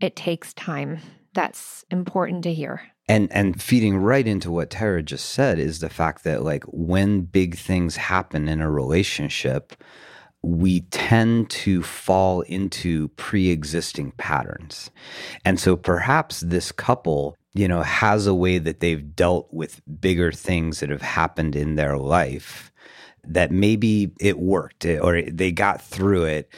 it 0.02 0.18
takes 0.18 0.54
time. 0.54 1.00
That's 1.34 1.86
important 1.90 2.44
to 2.44 2.54
hear. 2.54 2.82
And 3.10 3.32
and 3.34 3.62
feeding 3.62 3.98
right 3.98 4.28
into 4.28 4.52
what 4.52 4.70
Tarah 4.70 5.04
just 5.04 5.32
said 5.32 5.60
is 5.60 5.80
the 5.80 5.90
fact 5.90 6.24
that 6.26 6.44
like 6.44 6.64
when 6.66 7.22
big 7.22 7.58
things 7.58 7.98
happen 7.98 8.48
in 8.48 8.62
a 8.62 8.70
relationship, 8.70 9.74
we 10.44 10.82
tend 10.92 11.50
to 11.50 11.84
fall 11.84 12.42
into 12.42 13.10
pre-existing 13.10 14.12
patterns. 14.12 14.92
And 15.44 15.60
so 15.60 15.76
perhaps 15.76 16.42
this 16.42 16.72
couple, 16.72 17.36
you 17.54 17.68
know, 17.68 17.82
has 17.82 18.28
a 18.28 18.36
way 18.36 18.60
that 18.60 18.80
they've 18.80 19.16
dealt 19.16 19.52
with 19.52 19.82
bigger 20.00 20.32
things 20.32 20.80
that 20.80 20.92
have 20.92 21.02
happened 21.02 21.56
in 21.56 21.76
their 21.76 21.98
life 21.98 22.72
that 23.26 23.52
maybe 23.52 24.12
it 24.20 24.40
worked 24.40 24.86
or 24.86 25.22
they 25.24 25.52
got 25.52 25.82
through 25.82 26.24
it 26.24 26.50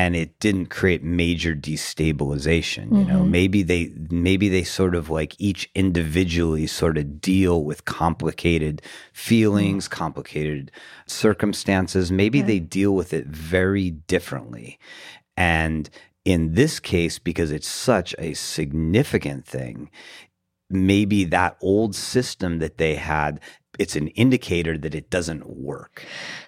and 0.00 0.16
it 0.16 0.40
didn't 0.40 0.70
create 0.70 1.02
major 1.04 1.54
destabilization 1.54 2.84
you 2.98 3.04
know 3.04 3.20
mm-hmm. 3.20 3.30
maybe 3.30 3.62
they 3.62 3.92
maybe 4.10 4.48
they 4.48 4.64
sort 4.64 4.94
of 4.94 5.10
like 5.10 5.36
each 5.38 5.70
individually 5.74 6.66
sort 6.66 6.96
of 6.96 7.20
deal 7.20 7.64
with 7.64 7.84
complicated 7.84 8.80
feelings 9.12 9.86
mm. 9.86 9.90
complicated 9.90 10.70
circumstances 11.06 12.10
maybe 12.10 12.40
they 12.40 12.58
deal 12.58 12.94
with 12.94 13.12
it 13.12 13.26
very 13.26 13.90
differently 13.90 14.78
and 15.36 15.90
in 16.24 16.54
this 16.54 16.80
case 16.80 17.18
because 17.18 17.50
it's 17.50 17.68
such 17.68 18.14
a 18.18 18.32
significant 18.32 19.44
thing 19.44 19.90
maybe 20.70 21.24
that 21.24 21.58
old 21.60 21.94
system 21.94 22.58
that 22.58 22.78
they 22.78 22.94
had 22.94 23.38
it's 23.78 23.96
an 23.96 24.08
indicator 24.08 24.76
that 24.76 24.94
it 24.94 25.08
doesn't 25.08 25.48
work. 25.48 26.04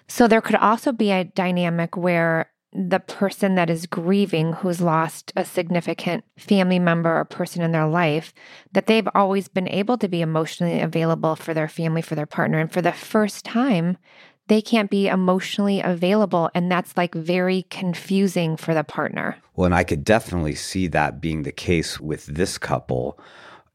So 0.07 0.27
there 0.27 0.41
could 0.41 0.55
also 0.55 0.91
be 0.91 1.09
a 1.09 1.23
dynamic 1.23 1.97
where 1.97 2.52
the 2.75 2.99
person 2.99 3.55
that 3.55 3.69
is 3.69 3.85
grieving 3.85 4.53
who's 4.53 4.81
lost 4.81 5.31
a 5.35 5.45
significant 5.45 6.23
family 6.37 6.79
member 6.79 7.19
or 7.19 7.25
person 7.25 7.61
in 7.61 7.71
their 7.71 7.87
life 7.87 8.33
that 8.71 8.87
they've 8.87 9.07
always 9.13 9.47
been 9.47 9.69
able 9.69 9.97
to 9.97 10.07
be 10.07 10.21
emotionally 10.21 10.81
available 10.81 11.35
for 11.35 11.53
their 11.53 11.67
family 11.67 12.01
for 12.01 12.15
their 12.15 12.25
partner. 12.25 12.59
And 12.59 12.71
for 12.71 12.81
the 12.81 12.91
first 12.91 13.45
time 13.45 13.97
they 14.47 14.61
can't 14.61 14.89
be 14.89 15.07
emotionally 15.07 15.79
available. 15.79 16.49
And 16.53 16.69
that's 16.69 16.97
like 16.97 17.15
very 17.15 17.63
confusing 17.69 18.57
for 18.57 18.73
the 18.73 18.83
partner. 18.83 19.37
Well 19.55 19.65
and 19.65 19.75
i 19.75 19.83
could 19.83 20.03
definitely 20.03 20.55
see 20.55 20.87
that 20.87 21.21
being 21.21 21.43
the 21.43 21.51
case 21.51 21.99
with 21.99 22.25
this 22.25 22.57
couple 22.57 23.19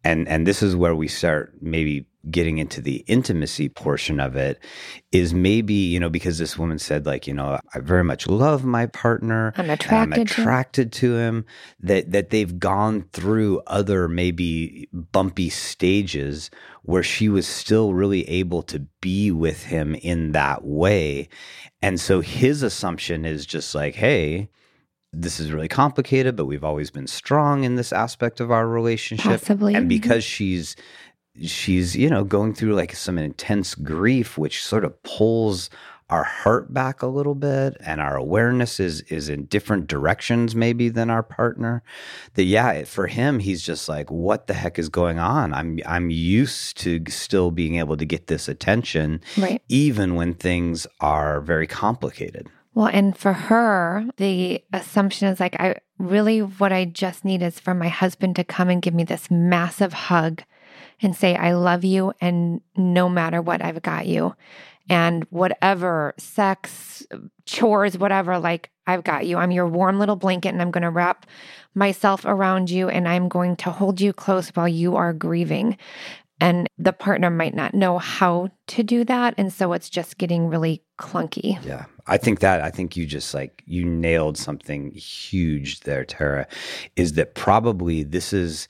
and 0.08 0.26
and 0.26 0.46
this 0.46 0.62
is 0.62 0.74
where 0.74 0.94
we 0.94 1.06
start 1.06 1.52
maybe 1.60 2.06
getting 2.30 2.58
into 2.58 2.80
the 2.80 2.96
intimacy 3.06 3.68
portion 3.68 4.18
of 4.20 4.36
it 4.36 4.58
is 5.12 5.34
maybe 5.34 5.74
you 5.74 6.00
know 6.00 6.08
because 6.08 6.38
this 6.38 6.58
woman 6.58 6.78
said 6.78 7.04
like 7.04 7.26
you 7.26 7.34
know 7.34 7.58
i 7.74 7.78
very 7.78 8.02
much 8.02 8.26
love 8.26 8.64
my 8.64 8.86
partner. 8.86 9.52
I'm 9.56 9.68
attracted, 9.70 10.18
I'm 10.18 10.22
attracted 10.22 10.92
to, 10.92 11.16
him. 11.16 11.44
That 11.80 12.10
that 12.12 12.30
they've 12.30 12.58
gone 12.58 13.02
through 13.12 13.60
other 13.66 14.08
maybe 14.08 14.88
bumpy 14.92 15.50
stages 15.50 16.50
where 16.82 17.02
she 17.02 17.28
was 17.28 17.46
still 17.46 17.92
really 17.92 18.26
able 18.28 18.62
to 18.62 18.80
be 19.00 19.30
with 19.30 19.64
him 19.64 19.94
in 19.94 20.32
that 20.32 20.64
way. 20.64 21.28
And 21.82 22.00
so 22.00 22.20
his 22.20 22.62
assumption 22.62 23.26
is 23.26 23.44
just 23.44 23.74
like 23.74 23.94
hey 23.94 24.48
this 25.12 25.40
is 25.40 25.52
really 25.52 25.68
complicated, 25.68 26.36
but 26.36 26.46
we've 26.46 26.64
always 26.64 26.90
been 26.90 27.06
strong 27.06 27.64
in 27.64 27.76
this 27.76 27.92
aspect 27.92 28.40
of 28.40 28.50
our 28.50 28.68
relationship. 28.68 29.40
Possibly. 29.40 29.74
And 29.74 29.84
mm-hmm. 29.84 29.88
because 29.88 30.24
she's 30.24 30.76
she's, 31.42 31.96
you 31.96 32.10
know, 32.10 32.24
going 32.24 32.54
through 32.54 32.74
like 32.74 32.94
some 32.94 33.18
intense 33.18 33.74
grief, 33.74 34.36
which 34.36 34.62
sort 34.62 34.84
of 34.84 35.02
pulls 35.02 35.70
our 36.10 36.24
heart 36.24 36.72
back 36.72 37.02
a 37.02 37.06
little 37.06 37.34
bit 37.34 37.76
and 37.84 38.00
our 38.00 38.16
awareness 38.16 38.80
is 38.80 39.02
is 39.02 39.28
in 39.28 39.44
different 39.44 39.86
directions 39.86 40.54
maybe 40.54 40.88
than 40.88 41.10
our 41.10 41.22
partner 41.22 41.82
that 42.34 42.44
yeah 42.44 42.82
for 42.84 43.08
him 43.08 43.38
he's 43.38 43.62
just 43.62 43.88
like 43.88 44.10
what 44.10 44.46
the 44.46 44.54
heck 44.54 44.78
is 44.78 44.88
going 44.88 45.18
on 45.18 45.52
i'm 45.52 45.78
i'm 45.84 46.10
used 46.10 46.78
to 46.78 47.02
still 47.08 47.50
being 47.50 47.76
able 47.76 47.96
to 47.96 48.06
get 48.06 48.26
this 48.26 48.48
attention 48.48 49.20
right. 49.36 49.60
even 49.68 50.14
when 50.14 50.32
things 50.32 50.86
are 51.00 51.42
very 51.42 51.66
complicated 51.66 52.48
well, 52.78 52.90
and 52.92 53.18
for 53.18 53.32
her, 53.32 54.06
the 54.18 54.62
assumption 54.72 55.26
is 55.26 55.40
like, 55.40 55.56
I 55.58 55.80
really, 55.98 56.38
what 56.38 56.72
I 56.72 56.84
just 56.84 57.24
need 57.24 57.42
is 57.42 57.58
for 57.58 57.74
my 57.74 57.88
husband 57.88 58.36
to 58.36 58.44
come 58.44 58.68
and 58.68 58.80
give 58.80 58.94
me 58.94 59.02
this 59.02 59.32
massive 59.32 59.92
hug 59.92 60.44
and 61.02 61.16
say, 61.16 61.34
I 61.34 61.54
love 61.54 61.82
you. 61.82 62.12
And 62.20 62.60
no 62.76 63.08
matter 63.08 63.42
what, 63.42 63.64
I've 63.64 63.82
got 63.82 64.06
you. 64.06 64.36
And 64.88 65.26
whatever 65.30 66.14
sex, 66.18 67.04
chores, 67.46 67.98
whatever, 67.98 68.38
like, 68.38 68.70
I've 68.86 69.02
got 69.02 69.26
you. 69.26 69.38
I'm 69.38 69.50
your 69.50 69.66
warm 69.66 69.98
little 69.98 70.14
blanket 70.14 70.50
and 70.50 70.62
I'm 70.62 70.70
going 70.70 70.82
to 70.82 70.90
wrap 70.90 71.26
myself 71.74 72.24
around 72.24 72.70
you 72.70 72.88
and 72.88 73.08
I'm 73.08 73.28
going 73.28 73.56
to 73.56 73.72
hold 73.72 74.00
you 74.00 74.12
close 74.12 74.50
while 74.50 74.68
you 74.68 74.94
are 74.94 75.12
grieving. 75.12 75.76
And 76.40 76.68
the 76.78 76.92
partner 76.92 77.30
might 77.30 77.54
not 77.54 77.74
know 77.74 77.98
how 77.98 78.50
to 78.68 78.82
do 78.82 79.04
that. 79.04 79.34
And 79.36 79.52
so 79.52 79.72
it's 79.72 79.90
just 79.90 80.18
getting 80.18 80.48
really 80.48 80.82
clunky. 80.98 81.62
Yeah. 81.64 81.86
I 82.06 82.16
think 82.16 82.40
that, 82.40 82.60
I 82.60 82.70
think 82.70 82.96
you 82.96 83.06
just 83.06 83.34
like, 83.34 83.62
you 83.66 83.84
nailed 83.84 84.38
something 84.38 84.92
huge 84.92 85.80
there, 85.80 86.04
Tarah, 86.04 86.46
is 86.96 87.14
that 87.14 87.34
probably 87.34 88.04
this 88.04 88.32
is, 88.32 88.68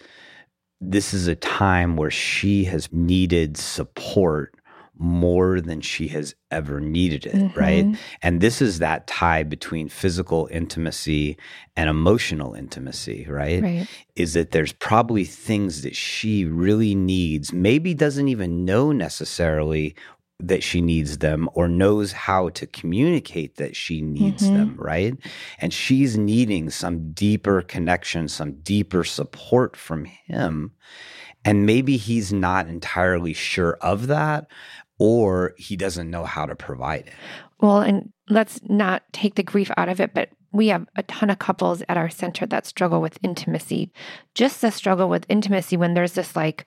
this 0.80 1.12
is 1.12 1.26
a 1.26 1.34
time 1.34 1.96
where 1.96 2.10
she 2.10 2.64
has 2.64 2.92
needed 2.92 3.56
support 3.56 4.54
more 4.98 5.60
than 5.60 5.80
she 5.80 6.08
has 6.08 6.34
ever 6.50 6.80
needed 6.80 7.24
it, 7.26 7.34
mm-hmm. 7.34 7.58
right? 7.58 7.98
And 8.22 8.40
this 8.40 8.60
is 8.60 8.80
that 8.80 9.06
tie 9.06 9.44
between 9.44 9.88
physical 9.88 10.48
intimacy 10.50 11.36
and 11.76 11.88
emotional 11.88 12.54
intimacy, 12.54 13.26
right? 13.28 13.62
right? 13.62 13.88
Is 14.16 14.34
that 14.34 14.50
there's 14.50 14.72
probably 14.72 15.24
things 15.24 15.82
that 15.82 15.94
she 15.94 16.44
really 16.44 16.94
needs, 16.94 17.52
maybe 17.52 17.94
doesn't 17.94 18.28
even 18.28 18.64
know 18.64 18.92
necessarily 18.92 19.94
that 20.40 20.62
she 20.62 20.80
needs 20.80 21.18
them 21.18 21.48
or 21.54 21.68
knows 21.68 22.12
how 22.12 22.48
to 22.50 22.66
communicate 22.66 23.56
that 23.56 23.74
she 23.74 24.00
needs 24.00 24.44
mm-hmm. 24.44 24.56
them, 24.56 24.76
right? 24.78 25.14
And 25.58 25.72
she's 25.72 26.16
needing 26.16 26.70
some 26.70 27.12
deeper 27.12 27.62
connection, 27.62 28.28
some 28.28 28.60
deeper 28.60 29.02
support 29.02 29.76
from 29.76 30.04
him. 30.04 30.72
And 31.44 31.66
maybe 31.66 31.96
he's 31.96 32.32
not 32.32 32.68
entirely 32.68 33.32
sure 33.32 33.78
of 33.80 34.06
that 34.08 34.46
or 34.98 35.54
he 35.56 35.76
doesn't 35.76 36.10
know 36.10 36.24
how 36.24 36.46
to 36.46 36.54
provide 36.54 37.06
it. 37.06 37.12
Well, 37.60 37.80
and 37.80 38.12
let's 38.28 38.60
not 38.68 39.02
take 39.12 39.34
the 39.34 39.42
grief 39.42 39.70
out 39.76 39.88
of 39.88 40.00
it, 40.00 40.14
but 40.14 40.30
we 40.52 40.68
have 40.68 40.86
a 40.96 41.02
ton 41.04 41.30
of 41.30 41.38
couples 41.38 41.82
at 41.88 41.96
our 41.96 42.08
center 42.08 42.46
that 42.46 42.66
struggle 42.66 43.00
with 43.00 43.18
intimacy. 43.22 43.92
Just 44.34 44.60
the 44.60 44.70
struggle 44.70 45.08
with 45.08 45.26
intimacy 45.28 45.76
when 45.76 45.94
there's 45.94 46.12
this 46.12 46.34
like 46.34 46.64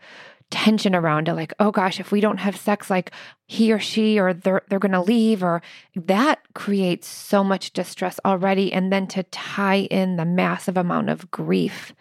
tension 0.51 0.93
around 0.93 1.27
it 1.27 1.34
like 1.34 1.53
oh 1.60 1.72
gosh 1.72 2.00
if 2.00 2.12
we 2.12 2.22
don't 2.22 2.38
have 2.38 2.55
sex 2.55 2.89
like 2.89 3.12
he 3.48 3.72
or 3.72 3.79
she 3.79 4.20
or 4.20 4.34
they're 4.34 4.62
they're 4.70 4.79
going 4.79 4.91
to 4.91 5.01
leave 5.01 5.41
or 5.41 5.62
that 5.96 6.39
creates 6.53 7.08
so 7.08 7.43
much 7.43 7.72
distress 7.72 8.20
already 8.25 8.72
and 8.72 8.91
then 8.91 9.08
to 9.08 9.24
tie 9.24 9.88
in 9.89 10.17
the 10.17 10.25
massive 10.25 10.77
amount 10.77 11.10
of 11.10 11.31
grief 11.31 11.93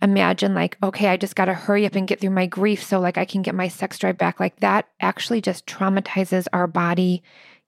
imagine 0.00 0.54
like 0.54 0.78
okay 0.82 1.08
I 1.08 1.16
just 1.16 1.36
got 1.36 1.44
to 1.44 1.54
hurry 1.54 1.86
up 1.86 1.94
and 1.94 2.08
get 2.08 2.20
through 2.20 2.30
my 2.30 2.46
grief 2.46 2.82
so 2.82 2.98
like 2.98 3.18
I 3.18 3.24
can 3.24 3.42
get 3.42 3.54
my 3.54 3.68
sex 3.68 3.98
drive 3.98 4.18
back 4.18 4.40
like 4.40 4.58
that 4.60 4.88
actually 5.00 5.42
just 5.42 5.66
traumatizes 5.66 6.46
our 6.52 6.66
body 6.66 7.22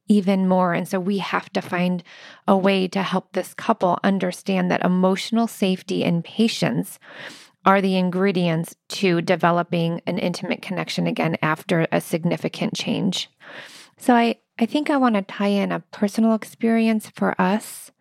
even 0.08 0.48
more. 0.48 0.74
And 0.74 0.86
so 0.86 0.98
we 0.98 1.18
have 1.18 1.50
to 1.52 1.62
find 1.62 2.02
a 2.46 2.56
way 2.56 2.88
to 2.88 3.02
help 3.02 3.32
this 3.32 3.54
couple 3.54 3.98
understand 4.02 4.70
that 4.70 4.84
emotional 4.84 5.46
safety 5.46 6.04
and 6.04 6.24
patience 6.24 6.98
are 7.64 7.80
the 7.80 7.96
ingredients 7.96 8.74
to 8.88 9.22
developing 9.22 10.02
an 10.06 10.18
intimate 10.18 10.62
connection 10.62 11.06
again 11.06 11.36
after 11.42 11.86
a 11.92 12.00
significant 12.00 12.74
change. 12.74 13.30
So 13.98 14.14
I, 14.14 14.36
I 14.58 14.66
think 14.66 14.90
I 14.90 14.96
want 14.96 15.14
to 15.14 15.22
tie 15.22 15.48
in 15.48 15.70
a 15.70 15.80
personal 15.92 16.34
experience 16.34 17.08
for 17.14 17.40
us 17.40 17.92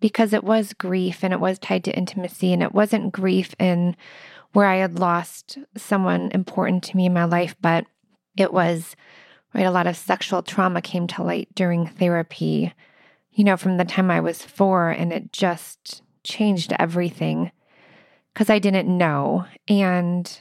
because 0.00 0.32
it 0.32 0.44
was 0.44 0.74
grief 0.74 1.24
and 1.24 1.32
it 1.32 1.40
was 1.40 1.58
tied 1.58 1.84
to 1.84 1.96
intimacy 1.96 2.52
and 2.52 2.62
it 2.62 2.74
wasn't 2.74 3.12
grief 3.12 3.54
in 3.58 3.96
where 4.52 4.66
I 4.66 4.76
had 4.76 4.98
lost 4.98 5.58
someone 5.76 6.30
important 6.32 6.84
to 6.84 6.96
me 6.96 7.06
in 7.06 7.14
my 7.14 7.24
life, 7.24 7.56
but 7.60 7.86
it 8.36 8.52
was 8.52 8.94
right 9.54 9.66
a 9.66 9.70
lot 9.70 9.86
of 9.86 9.96
sexual 9.96 10.42
trauma 10.42 10.82
came 10.82 11.06
to 11.08 11.22
light 11.22 11.48
during 11.54 11.86
therapy, 11.86 12.72
you 13.32 13.44
know, 13.44 13.56
from 13.56 13.78
the 13.78 13.84
time 13.84 14.10
I 14.10 14.20
was 14.20 14.42
4 14.42 14.90
and 14.90 15.12
it 15.12 15.32
just 15.32 16.02
changed 16.22 16.72
everything 16.78 17.50
because 18.38 18.50
I 18.50 18.60
didn't 18.60 18.86
know. 18.86 19.46
And 19.66 20.40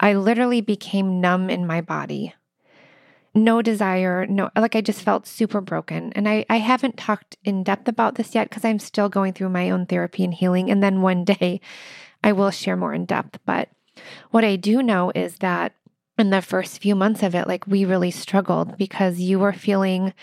I 0.00 0.14
literally 0.14 0.60
became 0.60 1.20
numb 1.20 1.48
in 1.48 1.64
my 1.64 1.80
body. 1.80 2.34
No 3.36 3.62
desire, 3.62 4.26
no, 4.26 4.50
like 4.56 4.74
I 4.74 4.80
just 4.80 5.02
felt 5.02 5.28
super 5.28 5.60
broken. 5.60 6.12
And 6.14 6.28
I, 6.28 6.44
I 6.50 6.56
haven't 6.56 6.96
talked 6.96 7.36
in 7.44 7.62
depth 7.62 7.86
about 7.86 8.16
this 8.16 8.34
yet 8.34 8.48
because 8.48 8.64
I'm 8.64 8.80
still 8.80 9.08
going 9.08 9.32
through 9.32 9.50
my 9.50 9.70
own 9.70 9.86
therapy 9.86 10.24
and 10.24 10.34
healing. 10.34 10.72
And 10.72 10.82
then 10.82 11.02
one 11.02 11.22
day 11.40 11.60
I 12.24 12.32
will 12.32 12.50
share 12.50 12.76
more 12.76 12.92
in 12.92 13.04
depth. 13.04 13.38
But 13.46 13.68
what 14.32 14.44
I 14.44 14.56
do 14.56 14.82
know 14.82 15.12
is 15.14 15.36
that 15.36 15.76
in 16.18 16.30
the 16.30 16.42
first 16.42 16.82
few 16.82 16.96
months 16.96 17.22
of 17.22 17.36
it, 17.36 17.46
like 17.46 17.64
we 17.64 17.84
really 17.84 18.10
struggled 18.10 18.76
because 18.76 19.20
you 19.20 19.38
were 19.38 19.52
feeling 19.52 20.14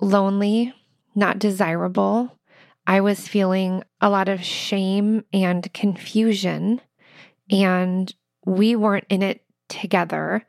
lonely, 0.00 0.72
not 1.12 1.40
desirable, 1.40 2.35
I 2.86 3.00
was 3.00 3.28
feeling 3.28 3.82
a 4.00 4.10
lot 4.10 4.28
of 4.28 4.44
shame 4.44 5.24
and 5.32 5.72
confusion, 5.72 6.80
and 7.50 8.14
we 8.44 8.76
weren't 8.76 9.06
in 9.08 9.22
it 9.22 9.42
together, 9.68 10.44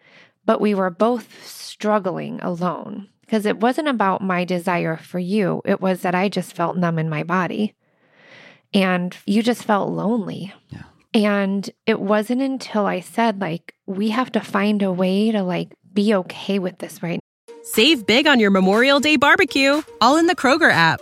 but 0.46 0.62
we 0.62 0.74
were 0.74 0.90
both 0.90 1.46
struggling 1.46 2.40
alone 2.42 3.10
because 3.22 3.46
it 3.46 3.60
wasn't 3.60 3.88
about 3.88 4.22
my 4.22 4.46
desire 4.46 4.98
for 4.98 5.20
you. 5.20 5.62
It 5.66 5.82
was 5.82 6.02
that 6.02 6.16
I 6.16 6.30
just 6.30 6.56
felt 6.56 6.78
numb 6.78 7.00
in 7.00 7.10
my 7.10 7.24
body 7.24 7.76
and 8.74 9.16
you 9.26 9.44
just 9.44 9.64
felt 9.64 9.90
lonely. 9.90 10.54
Yeah. 10.70 10.84
And 11.14 11.70
it 11.86 12.00
wasn't 12.00 12.42
until 12.42 12.86
I 12.86 13.00
said, 13.00 13.42
like, 13.42 13.74
we 13.86 14.10
have 14.10 14.32
to 14.34 14.40
find 14.40 14.84
a 14.84 14.92
way 14.92 15.32
to 15.32 15.42
like 15.44 15.74
be 15.94 16.14
okay 16.14 16.60
with 16.60 16.78
this 16.78 17.02
right 17.02 17.20
Save 17.64 18.08
big 18.08 18.28
on 18.28 18.40
your 18.40 18.50
Memorial 18.50 19.02
Day 19.02 19.18
barbecue, 19.18 19.82
all 20.00 20.16
in 20.16 20.28
the 20.28 20.36
Kroger 20.36 20.72
app. 20.72 21.02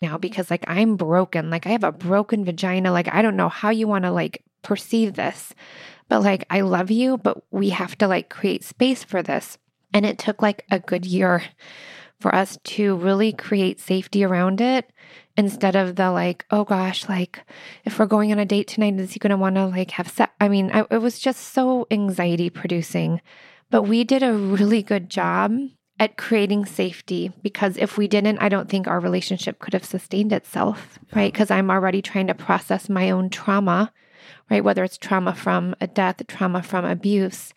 Now 0.00 0.12
mm-hmm. 0.12 0.20
because 0.20 0.50
like 0.50 0.64
I'm 0.66 0.96
broken. 0.96 1.50
Like 1.50 1.66
I 1.66 1.70
have 1.70 1.84
a 1.84 1.92
broken 1.92 2.44
vagina. 2.44 2.92
Like 2.92 3.12
I 3.12 3.22
don't 3.22 3.36
know 3.36 3.48
how 3.48 3.70
you 3.70 3.88
want 3.88 4.04
to 4.04 4.12
like 4.12 4.42
perceive 4.62 5.14
this, 5.14 5.54
but 6.08 6.22
like 6.22 6.44
I 6.50 6.60
love 6.60 6.90
you, 6.90 7.18
but 7.18 7.42
we 7.50 7.70
have 7.70 7.96
to 7.98 8.08
like 8.08 8.28
create 8.28 8.64
space 8.64 9.04
for 9.04 9.22
this. 9.22 9.58
And 9.92 10.04
it 10.04 10.18
took 10.18 10.42
like 10.42 10.64
a 10.70 10.78
good 10.78 11.06
year 11.06 11.42
for 12.20 12.34
us 12.34 12.58
to 12.64 12.96
really 12.96 13.32
create 13.32 13.80
safety 13.80 14.24
around 14.24 14.60
it 14.60 14.90
instead 15.36 15.76
of 15.76 15.94
the 15.94 16.10
like, 16.10 16.44
oh 16.50 16.64
gosh, 16.64 17.08
like 17.08 17.40
if 17.84 17.98
we're 17.98 18.06
going 18.06 18.32
on 18.32 18.40
a 18.40 18.44
date 18.44 18.66
tonight, 18.66 18.98
is 18.98 19.12
he 19.12 19.20
going 19.20 19.30
to 19.30 19.36
want 19.36 19.54
to 19.54 19.66
like 19.66 19.92
have 19.92 20.08
sex? 20.08 20.32
I 20.40 20.48
mean, 20.48 20.70
I, 20.72 20.84
it 20.90 21.00
was 21.00 21.20
just 21.20 21.52
so 21.54 21.86
anxiety 21.90 22.50
producing. 22.50 23.20
But 23.70 23.82
we 23.82 24.02
did 24.02 24.22
a 24.22 24.32
really 24.32 24.82
good 24.82 25.10
job 25.10 25.52
at 25.98 26.16
creating 26.16 26.64
safety 26.64 27.32
because 27.42 27.76
if 27.76 27.98
we 27.98 28.06
didn't, 28.06 28.38
I 28.38 28.48
don't 28.48 28.68
think 28.68 28.86
our 28.86 29.00
relationship 29.00 29.58
could 29.58 29.72
have 29.72 29.84
sustained 29.84 30.32
itself, 30.32 30.98
right? 31.14 31.32
Because 31.32 31.50
I'm 31.50 31.70
already 31.70 32.02
trying 32.02 32.28
to 32.28 32.34
process 32.34 32.88
my 32.88 33.10
own 33.10 33.30
trauma, 33.30 33.92
right? 34.50 34.62
Whether 34.62 34.84
it's 34.84 34.96
trauma 34.96 35.34
from 35.34 35.74
a 35.80 35.86
death, 35.86 36.22
trauma 36.28 36.62
from 36.62 36.84
abuse. 36.84 37.52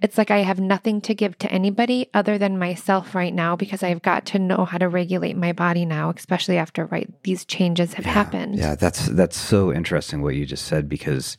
It's 0.00 0.18
like 0.18 0.30
I 0.30 0.38
have 0.38 0.58
nothing 0.58 1.00
to 1.02 1.14
give 1.14 1.38
to 1.38 1.52
anybody 1.52 2.08
other 2.12 2.36
than 2.38 2.58
myself 2.58 3.14
right 3.14 3.32
now 3.32 3.54
because 3.54 3.82
I've 3.82 4.02
got 4.02 4.26
to 4.26 4.38
know 4.38 4.64
how 4.64 4.78
to 4.78 4.88
regulate 4.88 5.36
my 5.36 5.52
body 5.52 5.84
now, 5.84 6.12
especially 6.16 6.58
after 6.58 6.86
right 6.86 7.08
these 7.22 7.44
changes 7.44 7.94
have 7.94 8.06
yeah, 8.06 8.12
happened. 8.12 8.56
Yeah, 8.56 8.74
that's 8.74 9.06
that's 9.06 9.36
so 9.36 9.72
interesting 9.72 10.22
what 10.22 10.34
you 10.34 10.44
just 10.44 10.64
said 10.64 10.88
because 10.88 11.36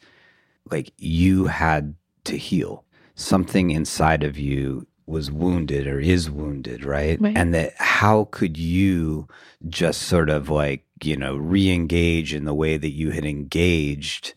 like 0.71 0.93
you 0.97 1.47
had 1.47 1.95
to 2.25 2.37
heal. 2.37 2.85
Something 3.15 3.69
inside 3.69 4.23
of 4.23 4.39
you 4.39 4.87
was 5.05 5.29
wounded 5.31 5.85
or 5.87 5.99
is 5.99 6.29
wounded, 6.29 6.85
right? 6.85 7.19
Right. 7.21 7.35
And 7.37 7.53
that 7.53 7.73
how 7.77 8.25
could 8.31 8.57
you 8.57 9.27
just 9.67 10.03
sort 10.03 10.29
of 10.29 10.49
like, 10.49 10.85
you 11.03 11.17
know, 11.17 11.35
re-engage 11.35 12.33
in 12.33 12.45
the 12.45 12.53
way 12.53 12.77
that 12.77 12.91
you 12.91 13.11
had 13.11 13.25
engaged 13.25 14.33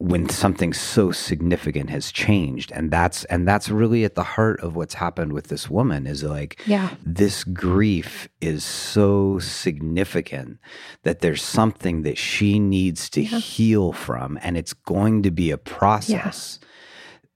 when 0.00 0.28
something 0.28 0.72
so 0.72 1.10
significant 1.10 1.90
has 1.90 2.12
changed 2.12 2.70
and 2.72 2.92
that's 2.92 3.24
and 3.24 3.48
that's 3.48 3.68
really 3.68 4.04
at 4.04 4.14
the 4.14 4.22
heart 4.22 4.60
of 4.60 4.76
what's 4.76 4.94
happened 4.94 5.32
with 5.32 5.48
this 5.48 5.68
woman 5.68 6.06
is 6.06 6.22
like 6.22 6.60
Yeah. 6.66 6.90
this 7.04 7.42
grief 7.42 8.28
is 8.40 8.62
so 8.64 9.40
significant 9.40 10.58
that 11.02 11.18
there's 11.18 11.42
something 11.42 12.02
that 12.02 12.16
she 12.16 12.60
needs 12.60 13.10
to 13.10 13.22
Yeah. 13.22 13.40
heal 13.40 13.92
from 13.92 14.38
and 14.40 14.56
it's 14.56 14.72
going 14.72 15.24
to 15.24 15.32
be 15.32 15.50
a 15.50 15.58
process 15.58 16.60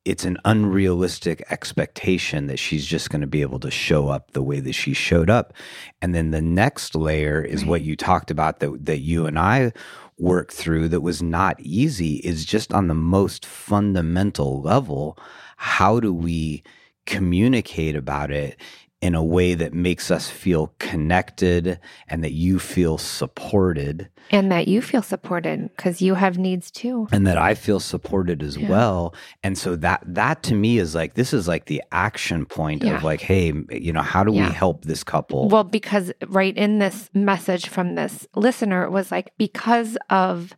it's 0.05 0.25
an 0.25 0.39
unrealistic 0.45 1.45
expectation 1.51 2.47
that 2.49 2.59
she's 2.59 2.87
just 2.87 3.11
going 3.11 3.21
to 3.21 3.27
be 3.27 3.43
able 3.43 3.61
to 3.61 3.71
show 3.71 4.09
up 4.09 4.33
the 4.33 4.43
way 4.43 4.61
that 4.61 4.73
she 4.73 4.95
showed 4.95 5.31
up. 5.31 5.53
And 6.01 6.15
then 6.15 6.31
the 6.33 6.43
next 6.43 6.95
layer 6.97 7.41
is 7.43 7.63
Right. 7.63 7.71
what 7.71 7.83
you 7.83 7.97
talked 7.97 8.31
about 8.31 8.61
that 8.61 8.85
that 8.87 9.01
you 9.01 9.27
and 9.27 9.39
I 9.39 9.73
worked 10.19 10.53
through 10.53 10.89
that 10.89 11.01
was 11.01 11.23
not 11.23 11.59
easy 11.61 12.17
is 12.17 12.45
just 12.45 12.73
on 12.73 12.89
the 12.89 12.95
most 12.95 13.47
fundamental 13.47 14.61
level 14.63 15.19
how 15.57 16.01
do 16.01 16.13
we 16.13 16.63
communicate 17.07 17.97
about 17.97 18.31
it 18.31 18.57
in 19.03 19.17
a 19.17 19.23
way 19.23 19.53
that 19.55 19.75
makes 19.75 20.13
us 20.13 20.31
feel 20.31 20.73
connected 20.79 21.79
and 22.09 22.23
that 22.23 22.31
you 22.33 22.61
feel 22.61 22.97
supported 22.97 24.09
And 24.31 24.51
that 24.53 24.69
you 24.69 24.81
feel 24.81 25.03
supported 25.03 25.69
because 25.77 26.01
you 26.01 26.15
have 26.15 26.39
needs 26.39 26.71
too. 26.71 27.09
and 27.11 27.27
that 27.27 27.37
I 27.37 27.55
feel 27.55 27.81
supported 27.81 28.43
as 28.45 28.57
Yeah. 28.57 28.69
well. 28.71 29.15
And 29.43 29.59
so 29.59 29.75
that 29.77 30.03
that 30.07 30.45
to 30.45 30.55
me 30.55 30.79
is 30.79 30.95
like 30.95 31.15
this 31.15 31.35
is 31.35 31.49
like 31.49 31.65
the 31.67 31.83
action 31.91 32.47
point 32.47 32.85
Yeah. 32.85 32.97
of 32.97 33.03
like, 33.03 33.21
hey, 33.21 33.53
you 33.73 33.93
know, 33.93 34.03
how 34.03 34.23
do 34.23 34.33
Yeah. 34.33 34.47
we 34.47 34.53
help 34.55 34.85
this 34.85 35.03
couple? 35.03 35.49
Well, 35.49 35.65
because 35.65 36.13
right 36.29 36.57
in 36.57 36.79
this 36.79 37.11
message 37.13 37.69
from 37.69 37.97
this 37.97 38.27
listener, 38.37 38.85
it 38.85 38.93
was 38.93 39.11
like 39.11 39.33
because 39.37 39.99
of 40.11 40.53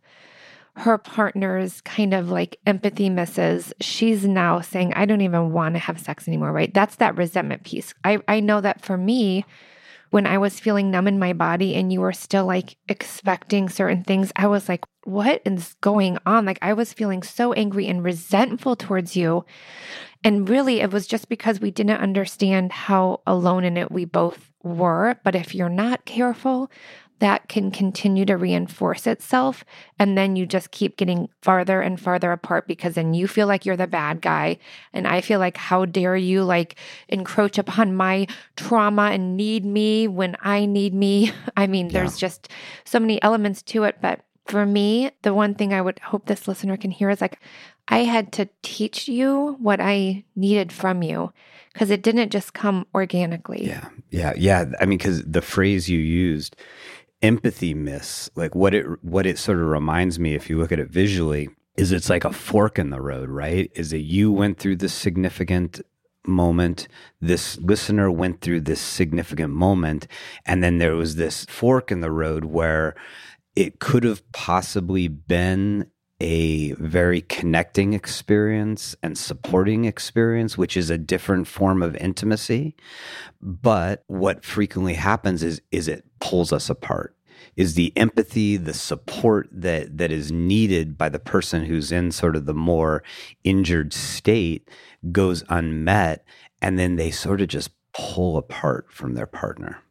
her 0.77 0.97
partner's 0.97 1.79
kind 1.81 2.13
of 2.13 2.29
like 2.29 2.59
empathy 2.65 3.09
misses, 3.09 3.73
she's 3.79 4.25
now 4.25 4.59
saying, 4.59 4.93
I 4.93 5.05
don't 5.05 5.21
even 5.21 5.51
want 5.53 5.75
to 5.75 5.79
have 5.79 5.99
sex 5.99 6.27
anymore, 6.27 6.51
right? 6.51 6.73
That's 6.73 6.97
that 6.97 7.15
resentment 7.15 7.63
piece. 7.63 7.93
I, 8.03 8.19
I 8.27 8.41
know 8.41 8.59
that 8.61 8.83
for 8.83 8.97
me, 8.97 9.45
when 10.09 10.27
I 10.27 10.37
was 10.37 10.59
feeling 10.59 10.91
numb 10.91 11.07
in 11.07 11.19
my 11.19 11.33
body 11.33 11.75
and 11.75 11.91
you 11.91 12.01
were 12.01 12.13
still 12.13 12.45
like 12.45 12.77
expecting 12.87 13.69
certain 13.69 14.03
things, 14.03 14.31
I 14.35 14.47
was 14.47 14.69
like, 14.69 14.85
what 15.03 15.41
is 15.45 15.75
going 15.81 16.17
on? 16.25 16.45
Like 16.45 16.59
I 16.61 16.73
was 16.73 16.93
feeling 16.93 17.23
so 17.23 17.53
angry 17.53 17.87
and 17.87 18.03
resentful 18.03 18.75
towards 18.75 19.15
you. 19.15 19.45
And 20.23 20.49
really, 20.49 20.81
it 20.81 20.91
was 20.91 21.05
just 21.07 21.29
because 21.29 21.59
we 21.59 21.71
didn't 21.71 22.01
understand 22.01 22.71
how 22.71 23.21
alone 23.27 23.63
in 23.63 23.77
it 23.77 23.91
we 23.91 24.05
both 24.05 24.51
were. 24.63 25.19
But 25.23 25.35
if 25.35 25.53
you're 25.53 25.69
not 25.69 26.05
careful, 26.05 26.71
that 27.19 27.47
can 27.47 27.71
continue 27.71 28.25
to 28.25 28.35
reinforce 28.35 29.07
itself. 29.07 29.63
And 29.97 30.17
then 30.17 30.35
you 30.35 30.45
just 30.45 30.71
keep 30.71 30.97
getting 30.97 31.29
farther 31.41 31.81
and 31.81 31.99
farther 31.99 32.31
apart 32.31 32.67
because 32.67 32.95
then 32.95 33.13
you 33.13 33.27
feel 33.27 33.47
like 33.47 33.65
you're 33.65 33.77
the 33.77 33.87
bad 33.87 34.21
guy. 34.21 34.57
And 34.93 35.07
I 35.07 35.21
feel 35.21 35.39
like, 35.39 35.57
how 35.57 35.85
dare 35.85 36.17
you 36.17 36.43
like 36.43 36.75
encroach 37.07 37.57
upon 37.57 37.95
my 37.95 38.27
trauma 38.57 39.09
and 39.11 39.37
need 39.37 39.65
me 39.65 40.07
when 40.07 40.35
I 40.41 40.65
need 40.65 40.93
me? 40.93 41.31
I 41.57 41.67
mean, 41.67 41.89
there's 41.89 42.17
just 42.17 42.49
so 42.83 42.99
many 42.99 43.21
elements 43.23 43.61
to 43.63 43.83
it. 43.83 43.97
But 44.01 44.21
for 44.45 44.65
me, 44.65 45.11
the 45.21 45.33
one 45.33 45.55
thing 45.55 45.73
I 45.73 45.81
would 45.81 45.99
hope 45.99 46.25
this 46.25 46.47
listener 46.47 46.77
can 46.77 46.91
hear 46.91 47.09
is 47.09 47.21
like, 47.21 47.39
I 47.87 47.99
had 47.99 48.31
to 48.33 48.49
teach 48.61 49.07
you 49.07 49.57
what 49.59 49.79
I 49.79 50.23
needed 50.35 50.71
from 50.71 51.03
you 51.03 51.31
because 51.73 51.91
it 51.91 52.01
didn't 52.01 52.31
just 52.31 52.53
come 52.53 52.87
organically. 52.95 53.65
yeah, 53.65 53.89
yeah, 54.09 54.33
yeah. 54.37 54.65
I 54.79 54.85
mean, 54.85 54.97
because 54.97 55.23
the 55.23 55.41
phrase 55.41 55.89
you 55.89 55.99
used, 55.99 56.55
empathy 57.25 57.73
miss, 57.73 58.29
like 58.35 58.55
what 58.55 58.73
it 58.73 58.85
what 59.03 59.25
it 59.25 59.37
sort 59.37 59.59
of 59.59 59.65
reminds 59.65 60.19
me, 60.19 60.35
if 60.35 60.49
you 60.49 60.57
look 60.57 60.71
at 60.71 60.79
it 60.79 60.89
visually, 60.89 61.49
is 61.75 61.91
it's 61.91 62.09
like 62.09 62.23
a 62.23 62.31
fork 62.31 62.79
in 62.79 62.89
the 62.89 63.01
road, 63.01 63.29
right? 63.29 63.71
Is 63.75 63.89
that 63.89 64.01
you 64.01 64.31
went 64.31 64.59
through 64.59 64.77
this 64.77 64.93
significant 64.93 65.81
moment 66.27 66.87
this 67.21 67.57
listener 67.59 68.09
went 68.09 68.41
through 68.41 68.59
this 68.59 68.81
significant 68.81 69.53
moment 69.53 70.07
and 70.43 70.63
then 70.63 70.79
there 70.79 70.95
was 70.95 71.17
this 71.17 71.45
fork 71.45 71.91
in 71.91 72.01
the 72.01 72.09
road 72.09 72.45
where 72.45 72.95
it 73.55 73.79
could 73.79 74.03
have 74.03 74.29
possibly 74.31 75.07
been 75.07 75.85
a 76.21 76.71
very 76.73 77.21
connecting 77.21 77.93
experience 77.93 78.95
and 79.03 79.17
supporting 79.17 79.85
experience, 79.85 80.57
which 80.57 80.77
is 80.77 80.89
a 80.89 80.97
different 80.97 81.47
form 81.47 81.81
of 81.81 81.95
intimacy. 81.97 82.75
But 83.41 84.03
what 84.07 84.45
frequently 84.45 84.93
happens 84.93 85.43
is 85.43 85.61
is 85.71 85.87
it 85.87 86.05
pulls 86.19 86.53
us 86.53 86.69
apart. 86.69 87.14
Is 87.55 87.75
the 87.75 87.93
empathy, 87.95 88.57
the 88.57 88.73
support 88.73 89.47
that 89.51 89.97
that 89.97 90.11
is 90.11 90.31
needed 90.31 90.97
by 90.97 91.07
the 91.07 91.19
person 91.19 91.65
who's 91.65 91.91
in 91.91 92.11
sort 92.11 92.35
of 92.35 92.45
the 92.45 92.53
more 92.53 93.01
injured 93.45 93.93
state 93.93 94.69
goes 95.11 95.43
unmet, 95.47 96.25
and 96.61 96.77
then 96.77 96.97
they 96.97 97.11
sort 97.11 97.39
of 97.39 97.47
just 97.47 97.69
pull 97.97 98.35
apart 98.35 98.87
from 98.91 99.13
their 99.13 99.25
partner. 99.25 99.81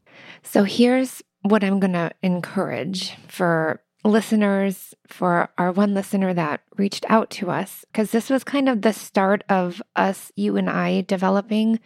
So 0.42 0.64
here's 0.64 1.22
what 1.40 1.64
I'm 1.64 1.81
going 1.81 1.94
to 1.94 2.11
encourage 2.22 3.16
for 3.29 3.81
listeners, 4.05 4.94
for 5.07 5.48
our 5.57 5.72
one 5.72 5.94
listener 5.94 6.35
that 6.35 6.61
reached 6.77 7.07
out 7.09 7.31
to 7.31 7.50
us, 7.50 7.87
because 7.90 8.11
this 8.11 8.29
was 8.29 8.44
kind 8.44 8.68
of 8.68 8.83
the 8.83 8.92
start 8.92 9.42
of 9.48 9.83
us, 9.96 10.31
you 10.37 10.59
and 10.59 10.68
I, 10.68 11.00
developing 11.00 11.81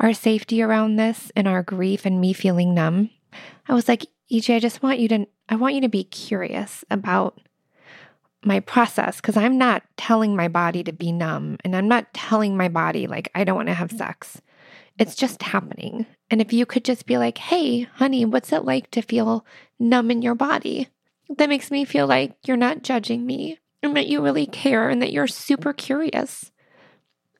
our 0.00 0.12
safety 0.12 0.60
around 0.60 0.96
this 0.96 1.32
and 1.34 1.48
our 1.48 1.62
grief 1.62 2.04
and 2.04 2.20
me 2.20 2.34
feeling 2.34 2.74
numb. 2.74 3.08
I 3.66 3.72
was 3.72 3.88
like, 3.88 4.04
EJ, 4.30 4.56
I 4.56 4.58
just 4.58 4.82
want 4.82 4.98
you 4.98 5.08
to, 5.08 5.26
I 5.48 5.56
want 5.56 5.74
you 5.74 5.80
to 5.80 5.88
be 5.88 6.04
curious 6.04 6.84
about 6.90 7.40
my 8.44 8.60
process 8.60 9.16
because 9.16 9.36
I'm 9.36 9.58
not 9.58 9.82
telling 9.96 10.36
my 10.36 10.48
body 10.48 10.84
to 10.84 10.92
be 10.92 11.12
numb 11.12 11.58
and 11.64 11.74
I'm 11.74 11.88
not 11.88 12.12
telling 12.14 12.56
my 12.56 12.68
body 12.68 13.06
like 13.06 13.30
I 13.34 13.44
don't 13.44 13.56
want 13.56 13.68
to 13.68 13.74
have 13.74 13.90
sex. 13.90 14.40
It's 14.98 15.14
just 15.14 15.42
happening. 15.42 16.06
And 16.30 16.40
if 16.40 16.52
you 16.52 16.66
could 16.66 16.84
just 16.84 17.06
be 17.06 17.18
like, 17.18 17.38
hey, 17.38 17.82
honey, 17.82 18.24
what's 18.24 18.52
it 18.52 18.64
like 18.64 18.90
to 18.92 19.02
feel 19.02 19.44
numb 19.78 20.10
in 20.10 20.22
your 20.22 20.34
body? 20.34 20.88
That 21.36 21.48
makes 21.48 21.70
me 21.70 21.84
feel 21.84 22.06
like 22.06 22.36
you're 22.46 22.56
not 22.56 22.82
judging 22.82 23.24
me 23.26 23.58
and 23.82 23.96
that 23.96 24.08
you 24.08 24.20
really 24.20 24.46
care 24.46 24.88
and 24.88 25.00
that 25.02 25.12
you're 25.12 25.28
super 25.28 25.72
curious. 25.72 26.50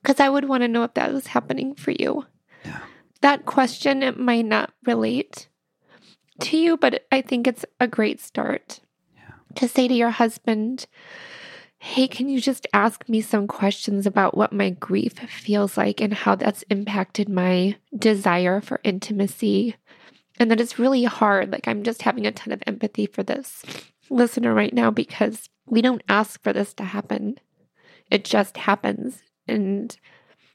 Because 0.01 0.19
I 0.19 0.29
would 0.29 0.47
want 0.47 0.63
to 0.63 0.67
know 0.67 0.83
if 0.83 0.93
that 0.93 1.11
was 1.11 1.27
happening 1.27 1.75
for 1.75 1.91
you. 1.91 2.25
Yeah. 2.63 2.79
That 3.21 3.45
question, 3.45 4.01
it 4.03 4.17
might 4.17 4.45
not 4.45 4.71
relate 4.85 5.48
to 6.41 6.57
you, 6.57 6.77
but 6.77 7.05
I 7.11 7.21
think 7.21 7.47
it's 7.47 7.65
a 7.79 7.87
great 7.87 8.19
start 8.19 8.79
Yeah. 9.15 9.33
to 9.55 9.67
say 9.67 9.87
to 9.87 9.93
your 9.93 10.11
husband, 10.11 10.85
Hey, 11.81 12.09
can 12.09 12.27
you 12.27 12.41
just 12.41 12.67
ask 12.73 13.07
me 13.07 13.21
some 13.21 13.47
questions 13.47 14.05
about 14.05 14.35
what 14.35 14.51
my 14.51 14.69
grief 14.71 15.13
feels 15.13 15.77
like 15.77 16.01
and 16.01 16.13
how 16.13 16.35
that's 16.35 16.63
impacted 16.69 17.29
my 17.29 17.77
desire 17.97 18.59
for 18.59 18.81
intimacy? 18.83 19.75
And 20.41 20.51
that 20.51 20.59
it's 20.59 20.77
really 20.77 21.05
hard. 21.05 21.51
Like, 21.53 21.69
I'm 21.69 21.83
just 21.83 22.01
having 22.01 22.27
a 22.27 22.33
ton 22.33 22.51
of 22.51 22.61
empathy 22.67 23.05
for 23.05 23.23
this 23.23 23.63
listener 24.09 24.53
right 24.53 24.73
now 24.73 24.91
because 24.91 25.49
we 25.67 25.81
don't 25.81 26.03
ask 26.09 26.41
for 26.43 26.51
this 26.51 26.73
to 26.75 26.83
happen. 26.83 27.39
It 28.11 28.25
just 28.25 28.57
happens. 28.57 29.21
And 29.47 29.95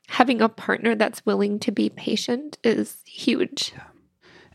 having 0.09 0.43
a 0.43 0.49
partner 0.51 0.95
that's 0.95 1.25
willing 1.25 1.59
to 1.61 1.73
be 1.73 1.89
patient 1.89 2.59
is 2.63 2.99
huge. 3.07 3.73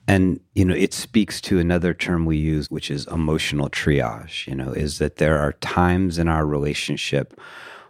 And, 0.10 0.40
you 0.56 0.66
know, 0.66 0.74
it 0.74 0.92
speaks 0.92 1.40
to 1.42 1.60
another 1.60 1.94
term 1.94 2.26
we 2.26 2.36
use, 2.36 2.66
which 2.72 2.90
is 2.90 3.06
emotional 3.12 3.70
triage, 3.70 4.48
you 4.48 4.56
know, 4.56 4.72
is 4.72 4.98
that 4.98 5.18
there 5.18 5.38
are 5.38 5.54
times 5.54 6.18
in 6.18 6.28
our 6.28 6.48
relationship 6.48 7.40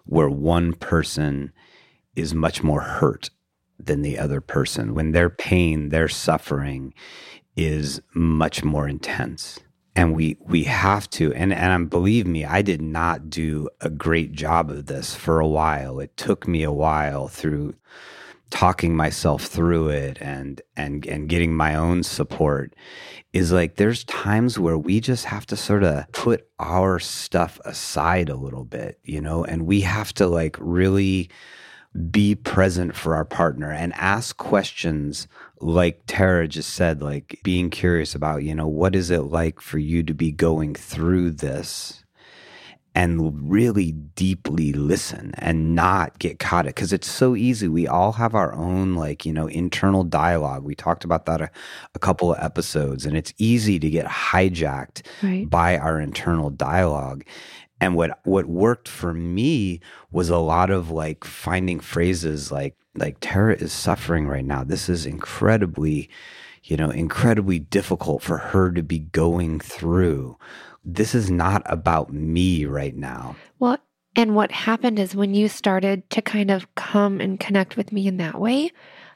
where 0.04 0.30
one 0.30 0.74
person 0.74 1.54
is 2.18 2.34
much 2.34 2.62
more 2.62 2.82
hurt 2.82 3.30
than 3.80 4.02
the 4.02 4.20
other 4.20 4.42
person, 4.42 4.94
when 4.94 5.14
their 5.14 5.30
pain, 5.30 5.90
their 5.90 6.10
suffering 6.10 6.94
is 7.56 8.02
much 8.14 8.66
more 8.66 8.86
intense. 8.86 9.58
And 9.96 10.14
we 10.14 10.36
we 10.42 10.66
have 10.66 11.10
to, 11.12 11.34
and 11.34 11.54
and 11.54 11.72
um, 11.72 11.86
believe 11.86 12.28
me, 12.28 12.44
I 12.44 12.62
did 12.62 12.82
not 12.82 13.30
do 13.30 13.70
a 13.80 13.90
great 13.90 14.34
job 14.34 14.70
of 14.70 14.88
this 14.88 15.16
for 15.16 15.40
a 15.40 15.48
while. 15.48 16.02
It 16.02 16.18
took 16.18 16.50
me 16.50 16.64
a 16.64 16.72
while 16.72 17.30
through 17.30 17.76
talking 18.50 18.96
myself 18.96 19.44
through 19.44 19.90
it 19.90 20.18
and 20.22 20.62
and 20.76 21.06
and 21.06 21.30
getting 21.30 21.56
my 21.56 21.76
own 21.76 22.04
support 22.04 22.76
is 23.32 23.52
like 23.52 23.76
there's 23.76 24.04
times 24.06 24.58
where 24.58 24.78
we 24.78 25.00
just 25.00 25.26
have 25.26 25.46
to 25.46 25.56
sort 25.56 25.84
of 25.84 26.12
put 26.14 26.48
our 26.60 27.00
stuff 27.00 27.60
aside 27.66 28.28
a 28.28 28.36
little 28.36 28.66
bit 28.66 29.00
you 29.04 29.22
know 29.22 29.44
and 29.44 29.68
we 29.68 29.82
have 29.82 30.14
to 30.14 30.28
like 30.28 30.58
really 30.60 31.30
be 32.12 32.36
present 32.36 32.96
for 32.96 33.16
our 33.16 33.26
partner 33.26 33.72
and 33.72 33.94
ask 33.94 34.38
questions 34.38 35.28
like 35.60 36.02
Tarah 36.08 36.48
just 36.48 36.72
said 36.74 37.02
like 37.02 37.40
being 37.44 37.70
curious 37.70 38.16
about 38.16 38.44
you 38.44 38.56
know 38.56 38.68
what 38.68 38.96
is 38.96 39.12
it 39.12 39.24
like 39.24 39.60
for 39.60 39.78
you 39.80 40.04
to 40.04 40.14
be 40.14 40.32
going 40.32 40.74
through 40.74 41.32
this 41.32 42.04
and 42.96 43.50
really 43.50 43.92
deeply 43.92 44.74
listen 44.74 45.32
and 45.38 45.76
not 45.76 46.18
get 46.20 46.40
caught 46.40 46.66
it 46.66 46.76
because 46.76 46.92
it's 46.92 47.10
so 47.10 47.36
easy. 47.36 47.68
We 47.68 47.88
all 47.88 48.14
have 48.14 48.34
our 48.36 48.54
own 48.54 48.96
like 48.96 49.26
you 49.26 49.34
know 49.34 49.48
internal 49.48 50.04
dialogue. 50.04 50.64
We 50.64 50.76
talked 50.76 51.04
about 51.04 51.26
that 51.28 51.42
a, 51.42 51.50
a 51.96 52.00
couple 52.00 52.34
of 52.34 52.44
episodes 52.44 53.06
and 53.06 53.16
it's 53.16 53.34
easy 53.38 53.80
to 53.80 53.90
get 53.90 54.06
hijacked 54.08 55.06
Right. 55.22 55.50
by 55.50 55.78
our 55.78 56.00
internal 56.00 56.50
dialogue. 56.50 57.24
And 57.82 57.96
what 57.96 58.20
what 58.26 58.48
worked 58.48 58.90
for 58.90 59.14
me 59.14 59.80
was 60.12 60.30
a 60.30 60.38
lot 60.38 60.70
of 60.70 60.90
like 60.92 61.24
finding 61.24 61.80
phrases 61.80 62.52
like 62.52 62.76
like 62.96 63.18
Tarah 63.22 63.56
is 63.56 63.72
suffering 63.72 64.28
right 64.28 64.44
now. 64.44 64.64
This 64.64 64.90
is 64.90 65.06
incredibly 65.06 66.10
you 66.64 66.76
know 66.76 66.90
incredibly 66.90 67.60
difficult 67.60 68.22
for 68.22 68.38
her 68.38 68.72
to 68.72 68.84
be 68.84 69.00
going 69.00 69.60
through 69.62 70.38
this 70.84 71.14
is 71.14 71.30
not 71.30 71.62
about 71.66 72.12
me 72.14 72.66
right 72.66 72.96
now. 72.96 73.36
Well, 73.60 73.78
and 74.16 74.36
what 74.36 74.52
happened 74.52 75.00
is 75.00 75.16
when 75.16 75.34
you 75.34 75.48
started 75.48 76.10
to 76.12 76.22
kind 76.22 76.52
of 76.52 76.74
come 76.76 77.22
and 77.22 77.40
connect 77.40 77.78
with 77.78 77.92
me 77.92 78.08
in 78.08 78.18
that 78.18 78.40
way, 78.40 78.72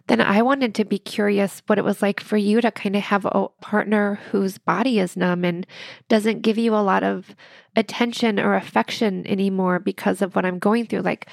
then 0.08 0.20
I 0.20 0.42
wanted 0.42 0.76
to 0.76 0.86
be 0.86 1.00
curious 1.00 1.62
what 1.66 1.78
it 1.78 1.86
was 1.86 2.02
like 2.02 2.20
for 2.20 2.36
you 2.36 2.60
to 2.62 2.72
kind 2.72 2.96
of 2.96 3.04
have 3.04 3.26
a 3.26 3.48
partner 3.62 4.20
whose 4.32 4.58
body 4.58 5.00
is 5.00 5.16
numb 5.16 5.46
and 5.46 5.66
doesn't 6.10 6.42
give 6.42 6.58
you 6.58 6.76
a 6.76 6.84
lot 6.84 7.04
of 7.04 7.36
attention 7.76 8.40
or 8.40 8.56
affection 8.56 9.26
anymore 9.26 9.80
because 9.80 10.22
of 10.22 10.36
what 10.36 10.46
I'm 10.46 10.60
going 10.60 10.86
through. 10.86 11.02
Like, 11.02 11.28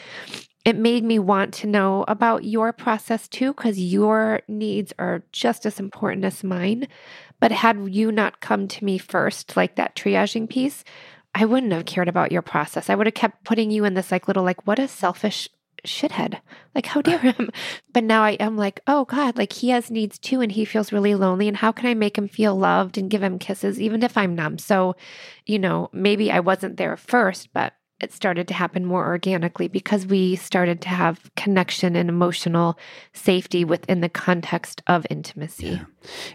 it 0.65 0.77
made 0.77 1.05
me 1.05 1.19
want 1.19 1.53
to 1.55 1.67
know 1.67 2.05
about 2.07 2.45
your 2.45 2.73
process 2.73 3.27
too, 3.27 3.55
because 3.55 3.79
your 3.81 4.41
needs 4.47 4.93
are 4.99 5.25
just 5.33 5.67
as 5.67 5.81
important 5.81 6.25
as 6.25 6.45
mine. 6.45 6.87
But 7.41 7.53
had 7.53 7.89
you 7.89 8.13
not 8.13 8.41
come 8.41 8.69
to 8.69 8.85
me 8.85 8.99
first, 8.99 9.57
like 9.57 9.77
that 9.77 9.97
triaging 9.97 10.49
piece, 10.49 10.85
I 11.35 11.45
wouldn't 11.45 11.73
have 11.73 11.87
cared 11.87 12.09
about 12.09 12.33
your 12.33 12.43
process. 12.43 12.91
I 12.91 12.95
would 12.95 13.07
have 13.07 13.15
kept 13.15 13.45
putting 13.45 13.71
you 13.71 13.85
in 13.85 13.95
this 13.95 14.13
like 14.13 14.29
little, 14.29 14.45
like, 14.45 14.67
what 14.67 14.79
a 14.79 14.89
selfish 14.89 15.49
shithead. 15.85 16.41
Like, 16.75 16.87
how 16.87 17.03
dare 17.03 17.19
him? 17.19 17.51
But 17.93 18.05
now 18.05 18.23
I 18.23 18.33
am 18.33 18.57
like, 18.57 18.81
oh 18.87 19.05
God, 19.07 19.37
like 19.37 19.53
he 19.53 19.71
has 19.71 19.91
needs 19.91 20.19
too, 20.19 20.41
and 20.41 20.53
he 20.53 20.65
feels 20.65 20.93
really 20.93 21.15
lonely. 21.15 21.49
And 21.49 21.57
how 21.57 21.73
can 21.73 21.87
I 21.87 21.95
make 21.95 22.17
him 22.17 22.29
feel 22.29 22.55
loved 22.57 22.99
and 22.99 23.11
give 23.11 23.23
him 23.23 23.39
kisses, 23.39 23.81
even 23.81 24.03
if 24.03 24.17
I'm 24.17 24.37
numb? 24.37 24.59
So, 24.59 24.95
you 25.47 25.59
know, 25.59 25.91
maybe 25.93 26.31
I 26.31 26.41
wasn't 26.41 26.77
there 26.77 26.97
first, 26.97 27.53
but 27.53 27.73
it 28.01 28.13
started 28.13 28.49
to 28.49 28.55
happen 28.55 28.85
more 28.85 29.07
organically 29.07 29.69
because 29.69 30.07
we 30.07 30.37
started 30.37 30.81
to 30.83 30.89
have 30.89 31.31
connection 31.37 31.97
and 31.97 32.09
emotional 32.09 32.79
safety 33.13 33.65
within 33.65 34.01
the 34.01 34.09
context 34.09 34.83
of 34.87 35.07
intimacy. 35.11 35.67
Yeah. 35.67 35.85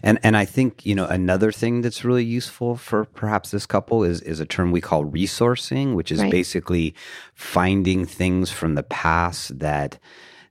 And 0.03 0.19
and 0.23 0.37
I 0.37 0.45
think, 0.45 0.85
you 0.85 0.93
know, 0.95 1.05
another 1.05 1.51
thing 1.51 1.81
that's 1.81 2.05
really 2.05 2.23
useful 2.23 2.75
for 2.75 3.05
perhaps 3.05 3.51
this 3.51 3.65
couple 3.65 4.03
is 4.03 4.21
is 4.21 4.39
a 4.39 4.45
term 4.45 4.71
we 4.71 4.81
call 4.81 5.05
resourcing, 5.05 5.95
which 5.95 6.11
is 6.11 6.21
Right. 6.21 6.31
basically 6.31 6.95
finding 7.33 8.05
things 8.05 8.51
from 8.51 8.75
the 8.75 8.83
past 8.83 9.59
that 9.59 9.99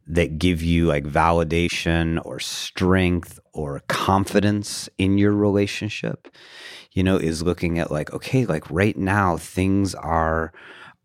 that 0.07 0.39
give 0.39 0.63
you 0.63 0.87
like 0.87 1.05
validation 1.05 2.21
or 2.27 2.39
strength 2.39 3.41
or 3.53 3.81
confidence 3.89 4.89
in 4.99 5.17
your 5.17 5.33
relationship. 5.33 6.29
You 6.93 7.03
know, 7.03 7.17
is 7.17 7.43
looking 7.43 7.79
at 7.79 7.91
like, 7.91 8.13
okay, 8.13 8.47
like 8.47 8.71
right 8.71 8.97
now 8.97 9.37
things 9.37 9.95
are 9.97 10.53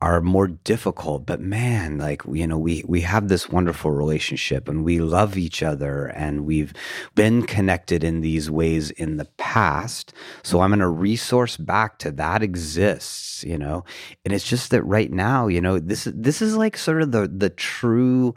are 0.02 0.22
more 0.22 0.48
difficult 0.48 1.26
but 1.26 1.42
man 1.42 1.98
like 1.98 2.22
you 2.32 2.48
know 2.48 2.58
we 2.58 2.84
we 2.88 3.02
have 3.02 3.28
this 3.28 3.50
wonderful 3.50 3.92
relationship 3.92 4.70
and 4.70 4.86
we 4.86 5.00
love 5.00 5.38
each 5.38 5.62
other 5.62 6.06
and 6.08 6.46
we've 6.46 6.74
been 7.16 7.44
connected 7.44 8.02
in 8.04 8.22
these 8.22 8.50
ways 8.50 8.92
in 8.92 9.18
the 9.18 9.26
past. 9.38 10.14
So 10.44 10.62
i'm 10.62 10.70
going 10.70 10.80
to 10.80 10.88
resource 10.88 11.58
back 11.58 12.00
to 12.00 12.12
that 12.12 12.42
exists 12.42 13.44
you 13.44 13.58
know? 13.58 13.86
And 14.26 14.34
it's 14.34 14.48
just 14.48 14.72
that 14.72 14.84
right 14.84 15.12
now 15.12 15.48
you 15.48 15.62
know 15.62 15.80
this 15.80 16.08
this 16.14 16.42
is 16.42 16.56
like 16.56 16.78
sort 16.78 17.02
of 17.02 17.12
the 17.12 17.28
the 17.28 17.50
true 17.50 18.36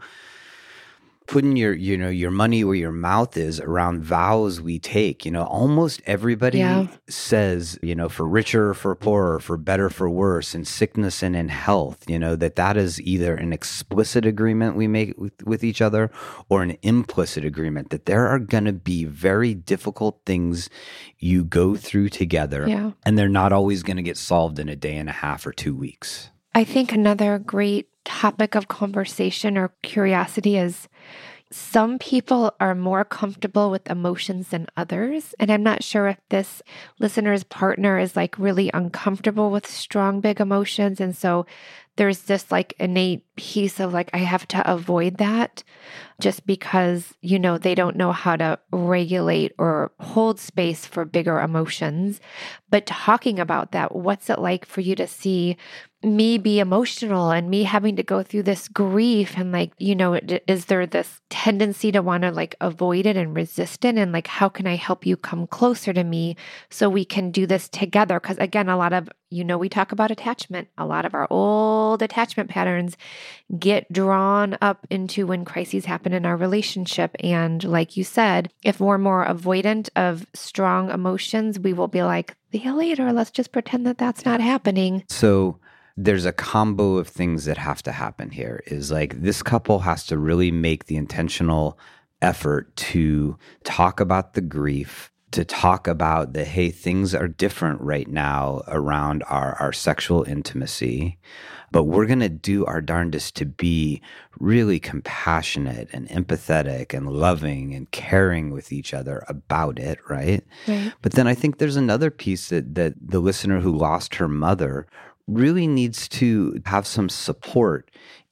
putting 1.32 1.56
your 1.56 1.72
you 1.72 1.96
know 1.96 2.10
your 2.10 2.30
money 2.30 2.62
where 2.62 2.74
your 2.76 2.92
mouth 2.92 3.36
is 3.38 3.58
around 3.58 4.04
vows 4.04 4.60
we 4.60 4.78
take 4.78 5.24
you 5.24 5.30
know 5.30 5.44
almost 5.44 6.02
everybody 6.04 6.58
Yeah. 6.58 6.88
says 7.08 7.78
you 7.82 7.94
know 7.94 8.08
for 8.10 8.28
richer 8.28 8.74
for 8.74 8.94
poorer 8.94 9.40
for 9.40 9.56
better 9.56 9.88
for 9.88 10.10
worse 10.10 10.54
in 10.54 10.64
sickness 10.66 11.22
and 11.22 11.34
in 11.34 11.48
health 11.48 12.04
you 12.06 12.18
know 12.18 12.36
that 12.36 12.56
that 12.56 12.76
is 12.76 13.00
either 13.00 13.34
an 13.34 13.52
explicit 13.52 14.26
agreement 14.26 14.76
we 14.76 14.86
make 14.86 15.16
with, 15.16 15.32
with 15.44 15.64
each 15.64 15.80
other 15.80 16.10
or 16.50 16.62
an 16.62 16.76
implicit 16.82 17.44
agreement 17.46 17.88
that 17.88 18.04
there 18.04 18.28
are 18.28 18.38
going 18.38 18.66
to 18.66 18.72
be 18.74 19.04
very 19.06 19.54
difficult 19.54 20.20
things 20.26 20.68
you 21.18 21.44
go 21.44 21.76
through 21.76 22.10
together 22.10 22.66
Yeah. 22.68 22.90
and 23.06 23.16
they're 23.16 23.28
not 23.30 23.52
always 23.52 23.82
going 23.82 23.96
to 23.96 24.02
get 24.02 24.18
solved 24.18 24.58
in 24.58 24.68
a 24.68 24.76
day 24.76 24.96
and 24.98 25.08
a 25.08 25.12
half 25.12 25.46
or 25.46 25.52
two 25.52 25.74
weeks 25.74 26.28
I 26.54 26.64
think 26.64 26.92
another 26.92 27.38
great 27.38 27.88
topic 28.04 28.54
of 28.54 28.68
conversation 28.68 29.56
or 29.56 29.72
curiosity 29.82 30.58
is 30.58 30.88
some 31.50 31.98
people 31.98 32.54
are 32.60 32.74
more 32.74 33.04
comfortable 33.04 33.70
with 33.70 33.88
emotions 33.90 34.48
than 34.48 34.66
others. 34.76 35.34
And 35.38 35.50
I'm 35.50 35.62
not 35.62 35.84
sure 35.84 36.08
if 36.08 36.16
this 36.30 36.62
listener's 36.98 37.44
partner 37.44 37.98
is 37.98 38.16
like 38.16 38.38
really 38.38 38.70
uncomfortable 38.72 39.50
with 39.50 39.66
strong, 39.66 40.20
big 40.20 40.40
emotions. 40.40 40.98
And 40.98 41.14
so 41.14 41.44
there's 41.96 42.22
this 42.22 42.50
like 42.50 42.74
innate 42.78 43.24
piece 43.36 43.80
of 43.80 43.92
like, 43.92 44.08
I 44.14 44.18
have 44.18 44.48
to 44.48 44.70
avoid 44.70 45.18
that 45.18 45.62
just 46.20 46.46
because, 46.46 47.12
you 47.20 47.38
know, 47.38 47.58
they 47.58 47.74
don't 47.74 47.96
know 47.96 48.12
how 48.12 48.36
to 48.36 48.58
regulate 48.70 49.52
or 49.58 49.92
hold 50.00 50.40
space 50.40 50.86
for 50.86 51.04
bigger 51.04 51.38
emotions. 51.38 52.18
But 52.70 52.86
talking 52.86 53.38
about 53.38 53.72
that, 53.72 53.94
what's 53.94 54.30
it 54.30 54.38
like 54.38 54.64
for 54.64 54.80
you 54.80 54.94
to 54.96 55.06
see 55.06 55.58
me 56.02 56.38
be 56.38 56.58
emotional 56.58 57.30
and 57.30 57.48
me 57.48 57.62
having 57.62 57.96
to 57.96 58.02
go 58.02 58.22
through 58.22 58.42
this 58.42 58.68
grief 58.68 59.36
and 59.36 59.52
like 59.52 59.72
you 59.78 59.94
know 59.94 60.14
is 60.46 60.66
there 60.66 60.86
this 60.86 61.20
tendency 61.30 61.92
to 61.92 62.02
want 62.02 62.22
to 62.22 62.30
like 62.30 62.54
avoid 62.60 63.06
it 63.06 63.16
and 63.16 63.36
resist 63.36 63.84
it 63.84 63.96
and 63.96 64.12
like 64.12 64.26
how 64.26 64.48
can 64.48 64.66
i 64.66 64.76
help 64.76 65.06
you 65.06 65.16
come 65.16 65.46
closer 65.46 65.92
to 65.92 66.04
me 66.04 66.36
so 66.70 66.88
we 66.88 67.04
can 67.04 67.30
do 67.30 67.46
this 67.46 67.68
together 67.68 68.18
because 68.18 68.38
again 68.38 68.68
a 68.68 68.76
lot 68.76 68.92
of 68.92 69.08
you 69.32 69.44
know, 69.44 69.56
we 69.56 69.68
talk 69.68 69.92
about 69.92 70.10
attachment. 70.10 70.68
A 70.76 70.84
lot 70.84 71.06
of 71.06 71.14
our 71.14 71.26
old 71.30 72.02
attachment 72.02 72.50
patterns 72.50 72.98
get 73.58 73.90
drawn 73.90 74.58
up 74.60 74.86
into 74.90 75.26
when 75.26 75.44
crises 75.44 75.86
happen 75.86 76.12
in 76.12 76.26
our 76.26 76.36
relationship. 76.36 77.16
And 77.20 77.64
like 77.64 77.96
you 77.96 78.04
said, 78.04 78.52
if 78.62 78.78
we're 78.78 78.98
more 78.98 79.24
avoidant 79.24 79.88
of 79.96 80.26
strong 80.34 80.90
emotions, 80.90 81.58
we 81.58 81.72
will 81.72 81.88
be 81.88 82.02
like, 82.02 82.36
see 82.52 82.58
you 82.58 82.74
later. 82.74 83.10
Let's 83.12 83.30
just 83.30 83.52
pretend 83.52 83.86
that 83.86 83.96
that's 83.96 84.26
not 84.26 84.40
happening. 84.40 85.04
So 85.08 85.58
there's 85.96 86.24
a 86.24 86.32
combo 86.32 86.96
of 86.96 87.08
things 87.08 87.44
that 87.44 87.58
have 87.58 87.82
to 87.82 87.92
happen 87.92 88.30
here 88.30 88.62
is 88.66 88.90
like 88.90 89.20
this 89.20 89.42
couple 89.42 89.80
has 89.80 90.06
to 90.06 90.18
really 90.18 90.50
make 90.50 90.86
the 90.86 90.96
intentional 90.96 91.78
effort 92.20 92.74
to 92.76 93.36
talk 93.64 94.00
about 94.00 94.34
the 94.34 94.40
grief 94.40 95.12
to 95.32 95.44
talk 95.46 95.88
about 95.88 96.34
the 96.34 96.44
hey 96.44 96.70
things 96.70 97.14
are 97.14 97.26
different 97.26 97.80
right 97.80 98.08
now 98.08 98.62
around 98.68 99.24
our 99.28 99.54
our 99.54 99.72
sexual 99.72 100.22
intimacy 100.24 101.18
but 101.70 101.84
we're 101.84 102.06
going 102.06 102.20
to 102.20 102.28
do 102.28 102.66
our 102.66 102.82
darndest 102.82 103.34
to 103.34 103.46
be 103.46 104.02
really 104.38 104.78
compassionate 104.78 105.88
and 105.90 106.06
empathetic 106.10 106.92
and 106.92 107.10
loving 107.10 107.74
and 107.74 107.90
caring 107.92 108.50
with 108.50 108.70
each 108.72 108.92
other 108.92 109.24
about 109.26 109.78
it 109.78 109.98
right, 110.08 110.44
right. 110.68 110.92
but 111.00 111.12
then 111.12 111.26
i 111.26 111.34
think 111.34 111.58
there's 111.58 111.76
another 111.76 112.10
piece 112.10 112.50
that 112.50 112.74
that 112.74 112.94
the 113.00 113.20
listener 113.20 113.60
who 113.60 113.74
lost 113.74 114.16
her 114.16 114.28
mother 114.28 114.86
really 115.26 115.66
needs 115.66 116.08
to 116.08 116.60
have 116.66 116.86
some 116.86 117.08
support 117.08 117.90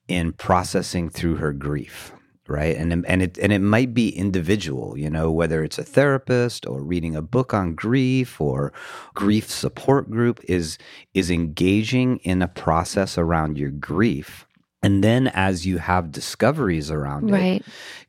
in 0.08 0.32
processing 0.32 1.08
through 1.08 1.36
her 1.36 1.52
grief 1.52 2.12
right 2.50 2.76
and 2.76 3.06
and 3.06 3.22
it 3.22 3.38
and 3.38 3.52
it 3.52 3.60
might 3.60 3.94
be 3.94 4.08
individual 4.10 4.98
you 4.98 5.08
know 5.08 5.30
whether 5.30 5.62
it's 5.62 5.78
a 5.78 5.84
therapist 5.84 6.66
or 6.66 6.82
reading 6.82 7.14
a 7.14 7.22
book 7.22 7.54
on 7.54 7.74
grief 7.74 8.40
or 8.40 8.72
grief 9.14 9.48
support 9.48 10.10
group 10.10 10.40
is 10.48 10.76
is 11.14 11.30
engaging 11.30 12.16
in 12.18 12.42
a 12.42 12.48
process 12.48 13.16
around 13.16 13.56
your 13.56 13.70
grief 13.70 14.46
and 14.82 15.04
then 15.04 15.28
as 15.28 15.64
you 15.64 15.78
have 15.78 16.10
discoveries 16.10 16.90
around 16.90 17.30
right. 17.30 17.60
it 17.60 17.64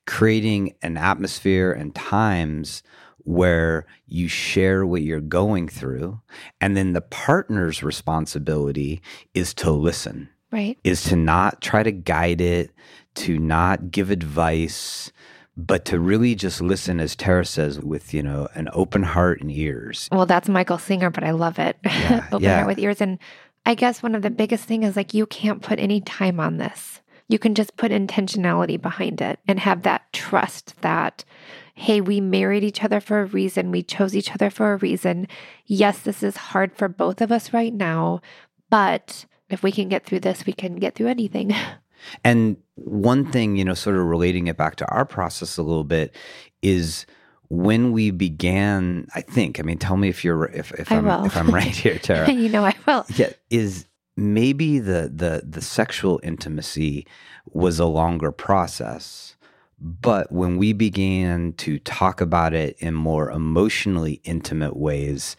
creating 0.07 0.73
an 0.81 0.97
atmosphere 0.97 1.71
and 1.71 1.93
times 1.93 2.81
where 3.25 3.85
you 4.07 4.27
share 4.27 4.85
what 4.85 5.01
you're 5.01 5.21
going 5.21 5.67
through 5.67 6.19
and 6.59 6.75
then 6.75 6.93
the 6.93 7.01
partner's 7.01 7.83
responsibility 7.83 9.01
is 9.33 9.53
to 9.53 9.71
listen 9.71 10.29
right. 10.51 10.77
is 10.83 11.03
to 11.03 11.15
not 11.15 11.61
try 11.61 11.83
to 11.83 11.91
guide 11.91 12.41
it 12.41 12.71
to 13.15 13.37
not 13.37 13.91
give 13.91 14.09
advice 14.09 15.11
but 15.57 15.85
to 15.85 15.99
really 15.99 16.33
just 16.33 16.61
listen 16.61 16.99
as 16.99 17.15
tarah 17.15 17.45
says 17.45 17.79
with 17.79 18.13
you 18.13 18.23
know 18.23 18.47
an 18.55 18.69
open 18.73 19.03
heart 19.03 19.41
and 19.41 19.51
ears. 19.51 20.07
Well 20.11 20.25
that's 20.25 20.49
michael 20.49 20.77
singer 20.77 21.09
but 21.09 21.23
i 21.23 21.31
love 21.31 21.59
it. 21.59 21.77
Yeah, 21.83 22.27
open 22.31 22.43
yeah. 22.43 22.55
heart 22.55 22.67
with 22.67 22.79
ears. 22.79 23.01
And 23.01 23.19
i 23.65 23.75
guess 23.75 24.01
one 24.01 24.15
of 24.15 24.21
the 24.21 24.29
biggest 24.29 24.65
thing 24.65 24.83
is 24.83 24.95
like 24.95 25.13
you 25.13 25.25
can't 25.25 25.61
put 25.61 25.79
any 25.79 26.01
time 26.01 26.39
on 26.39 26.57
this. 26.57 27.01
You 27.27 27.39
can 27.39 27.55
just 27.55 27.77
put 27.77 27.91
intentionality 27.91 28.81
behind 28.81 29.21
it 29.21 29.39
and 29.47 29.59
have 29.59 29.83
that 29.83 30.11
trust 30.11 30.75
that 30.81 31.23
hey 31.81 32.01
we 32.01 32.21
married 32.21 32.63
each 32.63 32.83
other 32.83 32.99
for 32.99 33.21
a 33.21 33.25
reason 33.25 33.71
we 33.71 33.83
chose 33.83 34.15
each 34.15 34.31
other 34.31 34.49
for 34.49 34.73
a 34.73 34.77
reason 34.77 35.27
yes 35.65 35.99
this 35.99 36.23
is 36.23 36.37
hard 36.37 36.73
for 36.75 36.87
both 36.87 37.21
of 37.21 37.31
us 37.31 37.53
right 37.53 37.73
now 37.73 38.21
but 38.69 39.25
if 39.49 39.63
we 39.63 39.71
can 39.71 39.89
get 39.89 40.05
through 40.05 40.19
this 40.19 40.45
we 40.45 40.53
can 40.53 40.75
get 40.75 40.95
through 40.95 41.07
anything 41.07 41.53
And 42.23 42.57
one 42.75 43.31
thing, 43.31 43.55
you 43.55 43.65
know, 43.65 43.73
sort 43.73 43.95
of 43.95 44.05
relating 44.05 44.47
it 44.47 44.57
back 44.57 44.75
to 44.77 44.87
our 44.87 45.05
process 45.05 45.57
a 45.57 45.63
little 45.63 45.83
bit 45.83 46.15
is 46.61 47.05
when 47.49 47.91
we 47.91 48.11
began, 48.11 49.07
I 49.13 49.21
think, 49.21 49.59
I 49.59 49.63
mean, 49.63 49.77
tell 49.77 49.97
me 49.97 50.09
if 50.09 50.23
you're 50.23 50.45
if, 50.45 50.71
if 50.73 50.91
I 50.91 50.95
am 50.95 51.07
if 51.25 51.35
I'm 51.35 51.49
right 51.49 51.63
here, 51.65 51.99
Tarah. 52.03 52.31
you 52.31 52.49
know 52.49 52.63
I 52.65 52.75
will. 52.87 53.05
Yeah, 53.15 53.31
is 53.49 53.85
maybe 54.15 54.79
the 54.79 55.11
the 55.13 55.43
the 55.47 55.61
sexual 55.61 56.19
intimacy 56.23 57.05
was 57.45 57.79
a 57.79 57.85
longer 57.85 58.31
process. 58.31 59.35
But 59.81 60.31
when 60.31 60.57
we 60.57 60.73
began 60.73 61.53
to 61.53 61.79
talk 61.79 62.21
about 62.21 62.53
it 62.53 62.77
in 62.79 62.93
more 62.93 63.31
emotionally 63.31 64.21
intimate 64.23 64.77
ways, 64.77 65.35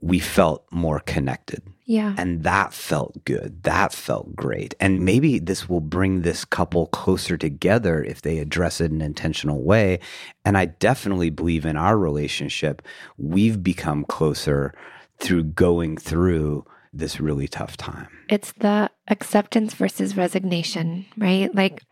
we 0.00 0.18
felt 0.18 0.64
more 0.70 1.00
connected. 1.00 1.62
Yeah. 1.86 2.14
And 2.18 2.42
that 2.42 2.74
felt 2.74 3.24
good. 3.24 3.62
That 3.62 3.94
felt 3.94 4.36
great. 4.36 4.74
And 4.78 5.00
maybe 5.00 5.38
this 5.38 5.70
will 5.70 5.80
bring 5.80 6.20
this 6.20 6.44
couple 6.44 6.88
closer 6.88 7.38
together 7.38 8.04
if 8.04 8.20
they 8.20 8.38
address 8.38 8.82
it 8.82 8.90
in 8.90 8.96
an 8.96 9.02
intentional 9.02 9.62
way. 9.62 10.00
And 10.44 10.58
I 10.58 10.66
definitely 10.66 11.30
believe 11.30 11.64
in 11.64 11.78
our 11.78 11.96
relationship, 11.96 12.82
we've 13.16 13.62
become 13.62 14.04
closer 14.04 14.74
through 15.18 15.44
going 15.44 15.96
through 15.96 16.66
this 16.92 17.20
really 17.20 17.48
tough 17.48 17.78
time. 17.78 18.08
It's 18.28 18.52
the 18.52 18.90
acceptance 19.08 19.72
versus 19.72 20.14
resignation, 20.14 21.06
right? 21.16 21.54
Like 21.54 21.82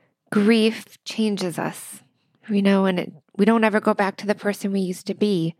grief 0.44 1.02
changes 1.04 1.58
us, 1.58 2.02
you 2.50 2.60
know, 2.60 2.84
and 2.84 3.00
it, 3.00 3.12
we 3.38 3.46
don't 3.46 3.64
ever 3.64 3.80
go 3.80 3.94
back 3.94 4.18
to 4.18 4.26
the 4.26 4.34
person 4.34 4.70
we 4.70 4.80
used 4.80 5.06
to 5.06 5.14
be. 5.14 5.54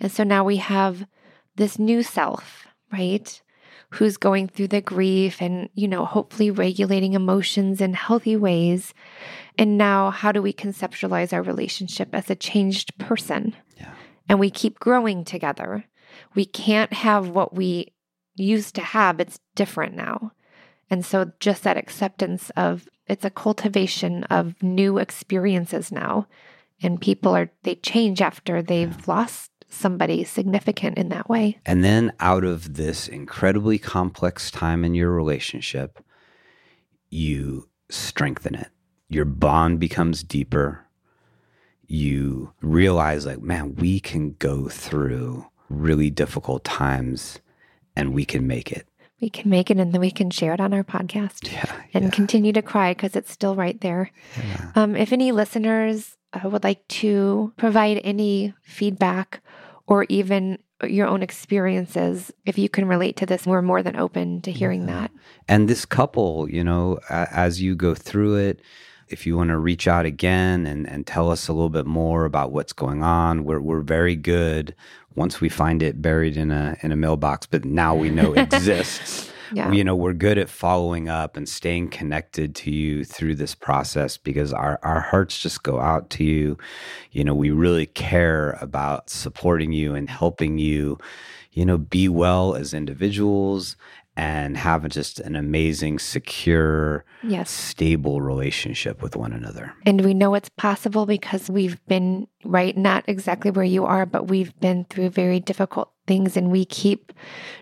And 0.00 0.10
so 0.10 0.24
now 0.24 0.42
we 0.42 0.56
have 0.56 1.06
this 1.54 1.78
new 1.78 2.02
self, 2.02 2.66
right? 2.92 3.40
Who's 3.90 4.16
going 4.16 4.48
through 4.48 4.68
the 4.68 4.80
grief 4.80 5.40
and, 5.40 5.68
you 5.74 5.86
know, 5.86 6.04
hopefully 6.04 6.50
regulating 6.50 7.12
emotions 7.12 7.80
in 7.80 7.94
healthy 7.94 8.34
ways. 8.34 8.92
And 9.56 9.78
now, 9.78 10.10
how 10.10 10.32
do 10.32 10.42
we 10.42 10.52
conceptualize 10.52 11.32
our 11.32 11.42
relationship 11.42 12.08
as 12.12 12.28
a 12.28 12.34
changed 12.34 12.98
person? 12.98 13.54
Yeah. 13.76 13.92
And 14.28 14.40
we 14.40 14.50
keep 14.50 14.80
growing 14.80 15.24
together. 15.24 15.84
We 16.34 16.46
can't 16.46 16.92
have 16.92 17.28
what 17.28 17.54
we 17.54 17.94
used 18.34 18.74
to 18.74 18.80
have, 18.80 19.20
it's 19.20 19.38
different 19.54 19.94
now. 19.94 20.32
And 20.90 21.06
so, 21.06 21.30
just 21.38 21.62
that 21.62 21.76
acceptance 21.76 22.50
of 22.56 22.88
it's 23.06 23.24
a 23.24 23.30
cultivation 23.30 24.24
of 24.24 24.62
new 24.62 24.98
experiences 24.98 25.92
now. 25.92 26.26
And 26.82 27.00
people 27.00 27.34
are, 27.34 27.50
they 27.62 27.76
change 27.76 28.20
after 28.20 28.62
they've 28.62 29.08
lost 29.08 29.50
somebody 29.68 30.24
significant 30.24 30.98
in 30.98 31.08
that 31.08 31.28
way. 31.28 31.58
And 31.64 31.82
then 31.82 32.12
out 32.20 32.44
of 32.44 32.74
this 32.74 33.08
incredibly 33.08 33.78
complex 33.78 34.50
time 34.50 34.84
in 34.84 34.94
your 34.94 35.10
relationship, 35.10 36.02
you 37.10 37.68
strengthen 37.88 38.54
it. 38.54 38.68
Your 39.08 39.24
bond 39.24 39.80
becomes 39.80 40.22
deeper. 40.22 40.86
You 41.86 42.52
realize, 42.60 43.26
like, 43.26 43.40
man, 43.40 43.76
we 43.76 44.00
can 44.00 44.32
go 44.38 44.68
through 44.68 45.46
really 45.68 46.10
difficult 46.10 46.64
times 46.64 47.40
and 47.94 48.12
we 48.12 48.24
can 48.24 48.46
make 48.46 48.72
it. 48.72 48.88
We 49.20 49.30
can 49.30 49.48
make 49.50 49.70
it 49.70 49.78
and 49.78 49.92
then 49.92 50.00
we 50.00 50.10
can 50.10 50.30
share 50.30 50.52
it 50.52 50.60
on 50.60 50.74
our 50.74 50.84
podcast 50.84 51.50
yeah, 51.50 51.64
and 51.94 52.06
yeah. 52.06 52.10
continue 52.10 52.52
to 52.52 52.62
cry 52.62 52.92
because 52.92 53.16
it's 53.16 53.32
still 53.32 53.54
right 53.54 53.80
there. 53.80 54.10
Yeah. 54.36 54.72
Um, 54.74 54.94
if 54.94 55.12
any 55.12 55.32
listeners 55.32 56.16
uh, 56.32 56.48
would 56.48 56.64
like 56.64 56.86
to 56.88 57.52
provide 57.56 58.00
any 58.04 58.52
feedback 58.62 59.40
or 59.86 60.04
even 60.10 60.58
your 60.84 61.06
own 61.06 61.22
experiences, 61.22 62.30
if 62.44 62.58
you 62.58 62.68
can 62.68 62.86
relate 62.86 63.16
to 63.16 63.26
this, 63.26 63.46
we're 63.46 63.62
more 63.62 63.82
than 63.82 63.96
open 63.96 64.42
to 64.42 64.52
hearing 64.52 64.86
that. 64.86 65.10
And 65.48 65.68
this 65.68 65.86
couple, 65.86 66.50
you 66.50 66.62
know, 66.62 66.98
as 67.08 67.62
you 67.62 67.74
go 67.74 67.94
through 67.94 68.36
it, 68.36 68.60
if 69.08 69.26
you 69.26 69.36
want 69.36 69.50
to 69.50 69.56
reach 69.56 69.86
out 69.86 70.04
again 70.04 70.66
and, 70.66 70.88
and 70.88 71.06
tell 71.06 71.30
us 71.30 71.48
a 71.48 71.52
little 71.52 71.70
bit 71.70 71.86
more 71.86 72.24
about 72.24 72.52
what's 72.52 72.72
going 72.72 73.02
on, 73.02 73.44
we're, 73.44 73.60
we're 73.60 73.80
very 73.80 74.16
good 74.16 74.74
once 75.16 75.40
we 75.40 75.48
find 75.48 75.82
it 75.82 76.00
buried 76.00 76.36
in 76.36 76.50
a 76.50 76.76
in 76.82 76.92
a 76.92 76.96
mailbox, 76.96 77.46
but 77.46 77.64
now 77.64 77.94
we 77.94 78.10
know 78.10 78.32
it 78.34 78.52
exists 78.52 79.30
yeah. 79.52 79.70
you 79.72 79.84
know, 79.84 79.94
we're 79.94 80.12
good 80.12 80.38
at 80.38 80.48
following 80.48 81.08
up 81.08 81.36
and 81.36 81.48
staying 81.48 81.88
connected 81.88 82.54
to 82.56 82.70
you 82.70 83.04
through 83.04 83.36
this 83.36 83.54
process 83.54 84.16
because 84.16 84.52
our, 84.52 84.78
our 84.82 85.00
hearts 85.00 85.40
just 85.40 85.62
go 85.62 85.80
out 85.80 86.10
to 86.10 86.24
you. 86.24 86.58
You 87.12 87.24
know, 87.24 87.34
we 87.34 87.50
really 87.50 87.86
care 87.86 88.58
about 88.60 89.10
supporting 89.10 89.72
you 89.72 89.94
and 89.94 90.08
helping 90.08 90.58
you, 90.58 90.98
you 91.52 91.64
know, 91.64 91.78
be 91.78 92.08
well 92.08 92.54
as 92.54 92.74
individuals 92.74 93.76
and 94.16 94.56
have 94.56 94.88
just 94.88 95.20
an 95.20 95.36
amazing, 95.36 95.98
secure, 95.98 97.04
yes. 97.22 97.50
stable 97.50 98.22
relationship 98.22 99.02
with 99.02 99.14
one 99.14 99.32
another. 99.32 99.74
And 99.84 100.02
we 100.04 100.14
know 100.14 100.34
it's 100.34 100.48
possible 100.48 101.04
because 101.04 101.50
we've 101.50 101.84
been 101.86 102.26
right, 102.44 102.76
not 102.76 103.04
exactly 103.06 103.50
where 103.50 103.64
you 103.64 103.84
are, 103.84 104.06
but 104.06 104.28
we've 104.28 104.58
been 104.58 104.84
through 104.84 105.10
very 105.10 105.38
difficult 105.38 105.92
things 106.06 106.36
and 106.36 106.50
we 106.50 106.64
keep 106.64 107.12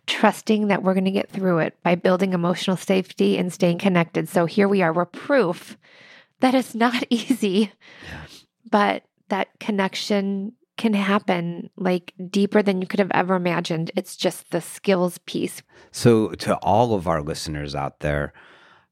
trusting 0.06 0.68
that 0.68 0.82
we're 0.84 0.94
going 0.94 1.04
to 1.04 1.10
get 1.10 1.30
through 1.30 1.58
it 1.58 1.76
by 1.82 1.96
building 1.96 2.32
emotional 2.32 2.76
safety 2.76 3.36
and 3.36 3.52
staying 3.52 3.78
connected. 3.78 4.28
So 4.28 4.46
here 4.46 4.68
we 4.68 4.80
are, 4.80 4.92
we're 4.92 5.06
proof 5.06 5.76
that 6.38 6.54
it's 6.54 6.74
not 6.74 7.02
easy, 7.10 7.72
yeah. 8.06 8.20
but 8.70 9.02
that 9.28 9.48
connection 9.58 10.52
can 10.76 10.94
happen 10.94 11.70
like 11.76 12.12
deeper 12.30 12.62
than 12.62 12.80
you 12.80 12.86
could 12.86 13.00
have 13.00 13.10
ever 13.12 13.34
imagined. 13.34 13.90
It's 13.96 14.16
just 14.16 14.50
the 14.50 14.60
skills 14.60 15.18
piece. 15.26 15.62
So, 15.92 16.28
to 16.30 16.56
all 16.56 16.94
of 16.94 17.06
our 17.06 17.22
listeners 17.22 17.74
out 17.74 18.00
there, 18.00 18.32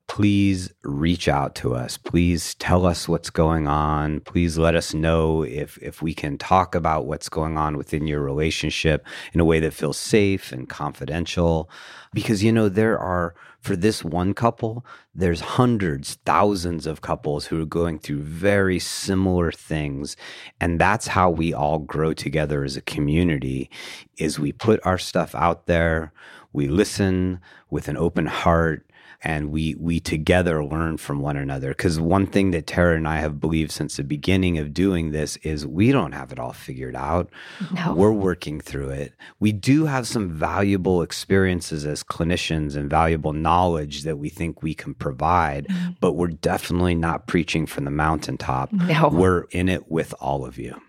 please 0.08 0.72
reach 0.82 1.26
out 1.26 1.54
to 1.54 1.74
us. 1.74 1.96
Please 1.96 2.54
tell 2.56 2.84
us 2.84 3.08
what's 3.08 3.30
going 3.30 3.66
on. 3.66 4.20
Please 4.20 4.58
let 4.58 4.76
us 4.76 4.92
know 4.92 5.42
if 5.42 5.78
if 5.78 6.02
we 6.02 6.12
can 6.14 6.36
talk 6.38 6.74
about 6.74 7.06
what's 7.06 7.28
going 7.28 7.56
on 7.56 7.76
within 7.76 8.06
your 8.06 8.20
relationship 8.20 9.06
in 9.32 9.40
a 9.40 9.44
way 9.44 9.58
that 9.60 9.72
feels 9.72 9.98
safe 9.98 10.52
and 10.52 10.68
confidential 10.68 11.70
because 12.12 12.44
you 12.44 12.52
know 12.52 12.68
there 12.68 12.98
are 12.98 13.34
for 13.62 13.76
this 13.76 14.04
one 14.04 14.34
couple 14.34 14.84
there's 15.14 15.40
hundreds 15.40 16.14
thousands 16.24 16.86
of 16.86 17.00
couples 17.00 17.46
who 17.46 17.62
are 17.62 17.66
going 17.66 17.98
through 17.98 18.22
very 18.22 18.78
similar 18.78 19.52
things. 19.52 20.16
And 20.60 20.80
that's 20.80 21.06
how 21.06 21.30
we 21.30 21.54
all 21.54 21.78
grow 21.78 22.12
together 22.12 22.64
as 22.64 22.76
a 22.76 22.82
community 22.82 23.70
is 24.16 24.38
we 24.38 24.52
put 24.52 24.80
our 24.84 24.98
stuff 24.98 25.34
out 25.34 25.66
there 25.66 26.12
we 26.52 26.68
listen 26.68 27.40
with 27.70 27.88
an 27.88 27.96
open 27.96 28.26
heart 28.26 28.86
and 29.22 29.50
we 29.50 29.74
we 29.78 30.00
together 30.00 30.64
learn 30.64 30.96
from 30.96 31.20
one 31.20 31.36
another 31.36 31.68
because 31.70 32.00
one 32.00 32.26
thing 32.26 32.50
that 32.50 32.66
tarah 32.66 32.96
and 32.96 33.06
i 33.06 33.18
have 33.18 33.40
believed 33.40 33.70
since 33.70 33.96
the 33.96 34.04
beginning 34.04 34.58
of 34.58 34.74
doing 34.74 35.10
this 35.12 35.36
is 35.38 35.66
we 35.66 35.92
don't 35.92 36.12
have 36.12 36.32
it 36.32 36.38
all 36.38 36.52
figured 36.52 36.96
out 36.96 37.30
No. 37.74 37.94
we're 37.94 38.12
working 38.12 38.60
through 38.60 38.90
it 38.90 39.14
we 39.40 39.52
do 39.52 39.86
have 39.86 40.06
some 40.06 40.30
valuable 40.30 41.02
experiences 41.02 41.84
as 41.84 42.02
clinicians 42.02 42.76
and 42.76 42.90
valuable 42.90 43.32
knowledge 43.32 44.02
that 44.02 44.18
we 44.18 44.28
think 44.28 44.62
we 44.62 44.74
can 44.74 44.94
provide 44.94 45.66
mm-hmm. 45.68 45.92
but 46.00 46.12
we're 46.12 46.28
definitely 46.28 46.94
not 46.94 47.26
preaching 47.26 47.66
from 47.66 47.84
the 47.84 47.90
mountaintop 47.90 48.72
No. 48.72 49.08
we're 49.08 49.42
in 49.50 49.68
it 49.68 49.90
with 49.90 50.14
all 50.20 50.44
of 50.44 50.58
you 50.58 50.80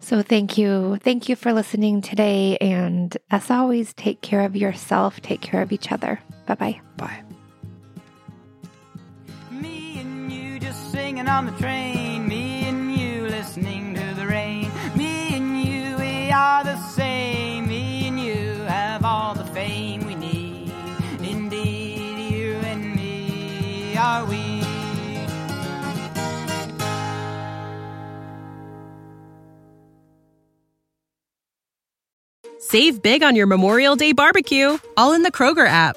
So 0.00 0.20
thank 0.22 0.58
you. 0.58 0.98
Thank 1.00 1.30
you 1.30 1.36
for 1.36 1.54
listening 1.54 2.02
today. 2.02 2.58
And 2.60 3.16
as 3.30 3.50
always, 3.50 3.94
take 3.94 4.20
care 4.20 4.42
of 4.44 4.54
yourself, 4.54 5.20
take 5.22 5.40
care 5.40 5.62
of 5.62 5.72
each 5.72 5.90
other. 5.90 6.20
Bye 6.46 6.56
bye 6.56 6.80
bye. 6.98 7.23
On 11.28 11.46
the 11.46 11.52
train. 11.52 12.28
Me 12.28 12.64
and 12.64 12.94
you 12.94 13.26
listening 13.26 13.94
to 13.94 14.14
the 14.14 14.26
rain. 14.26 14.70
Me 14.96 15.34
and 15.36 15.60
you, 15.62 15.96
we 15.96 16.30
are 16.30 16.64
the 16.64 16.76
same. 16.88 17.68
Me 17.68 18.08
and 18.08 18.20
you 18.20 18.62
have 18.64 19.04
all 19.04 19.34
the 19.34 19.44
fame 19.44 20.06
we 20.06 20.14
need. 20.14 20.72
Indeed, 21.20 22.32
you 22.32 22.52
and 22.54 22.94
me 22.94 23.96
are 23.96 24.24
we. 24.26 24.62
Save 32.58 33.02
big 33.02 33.22
on 33.22 33.36
your 33.36 33.46
Memorial 33.46 33.94
Day 33.94 34.12
barbecue, 34.12 34.78
all 34.96 35.12
in 35.12 35.22
the 35.22 35.30
Kroger 35.30 35.66
app. 35.66 35.96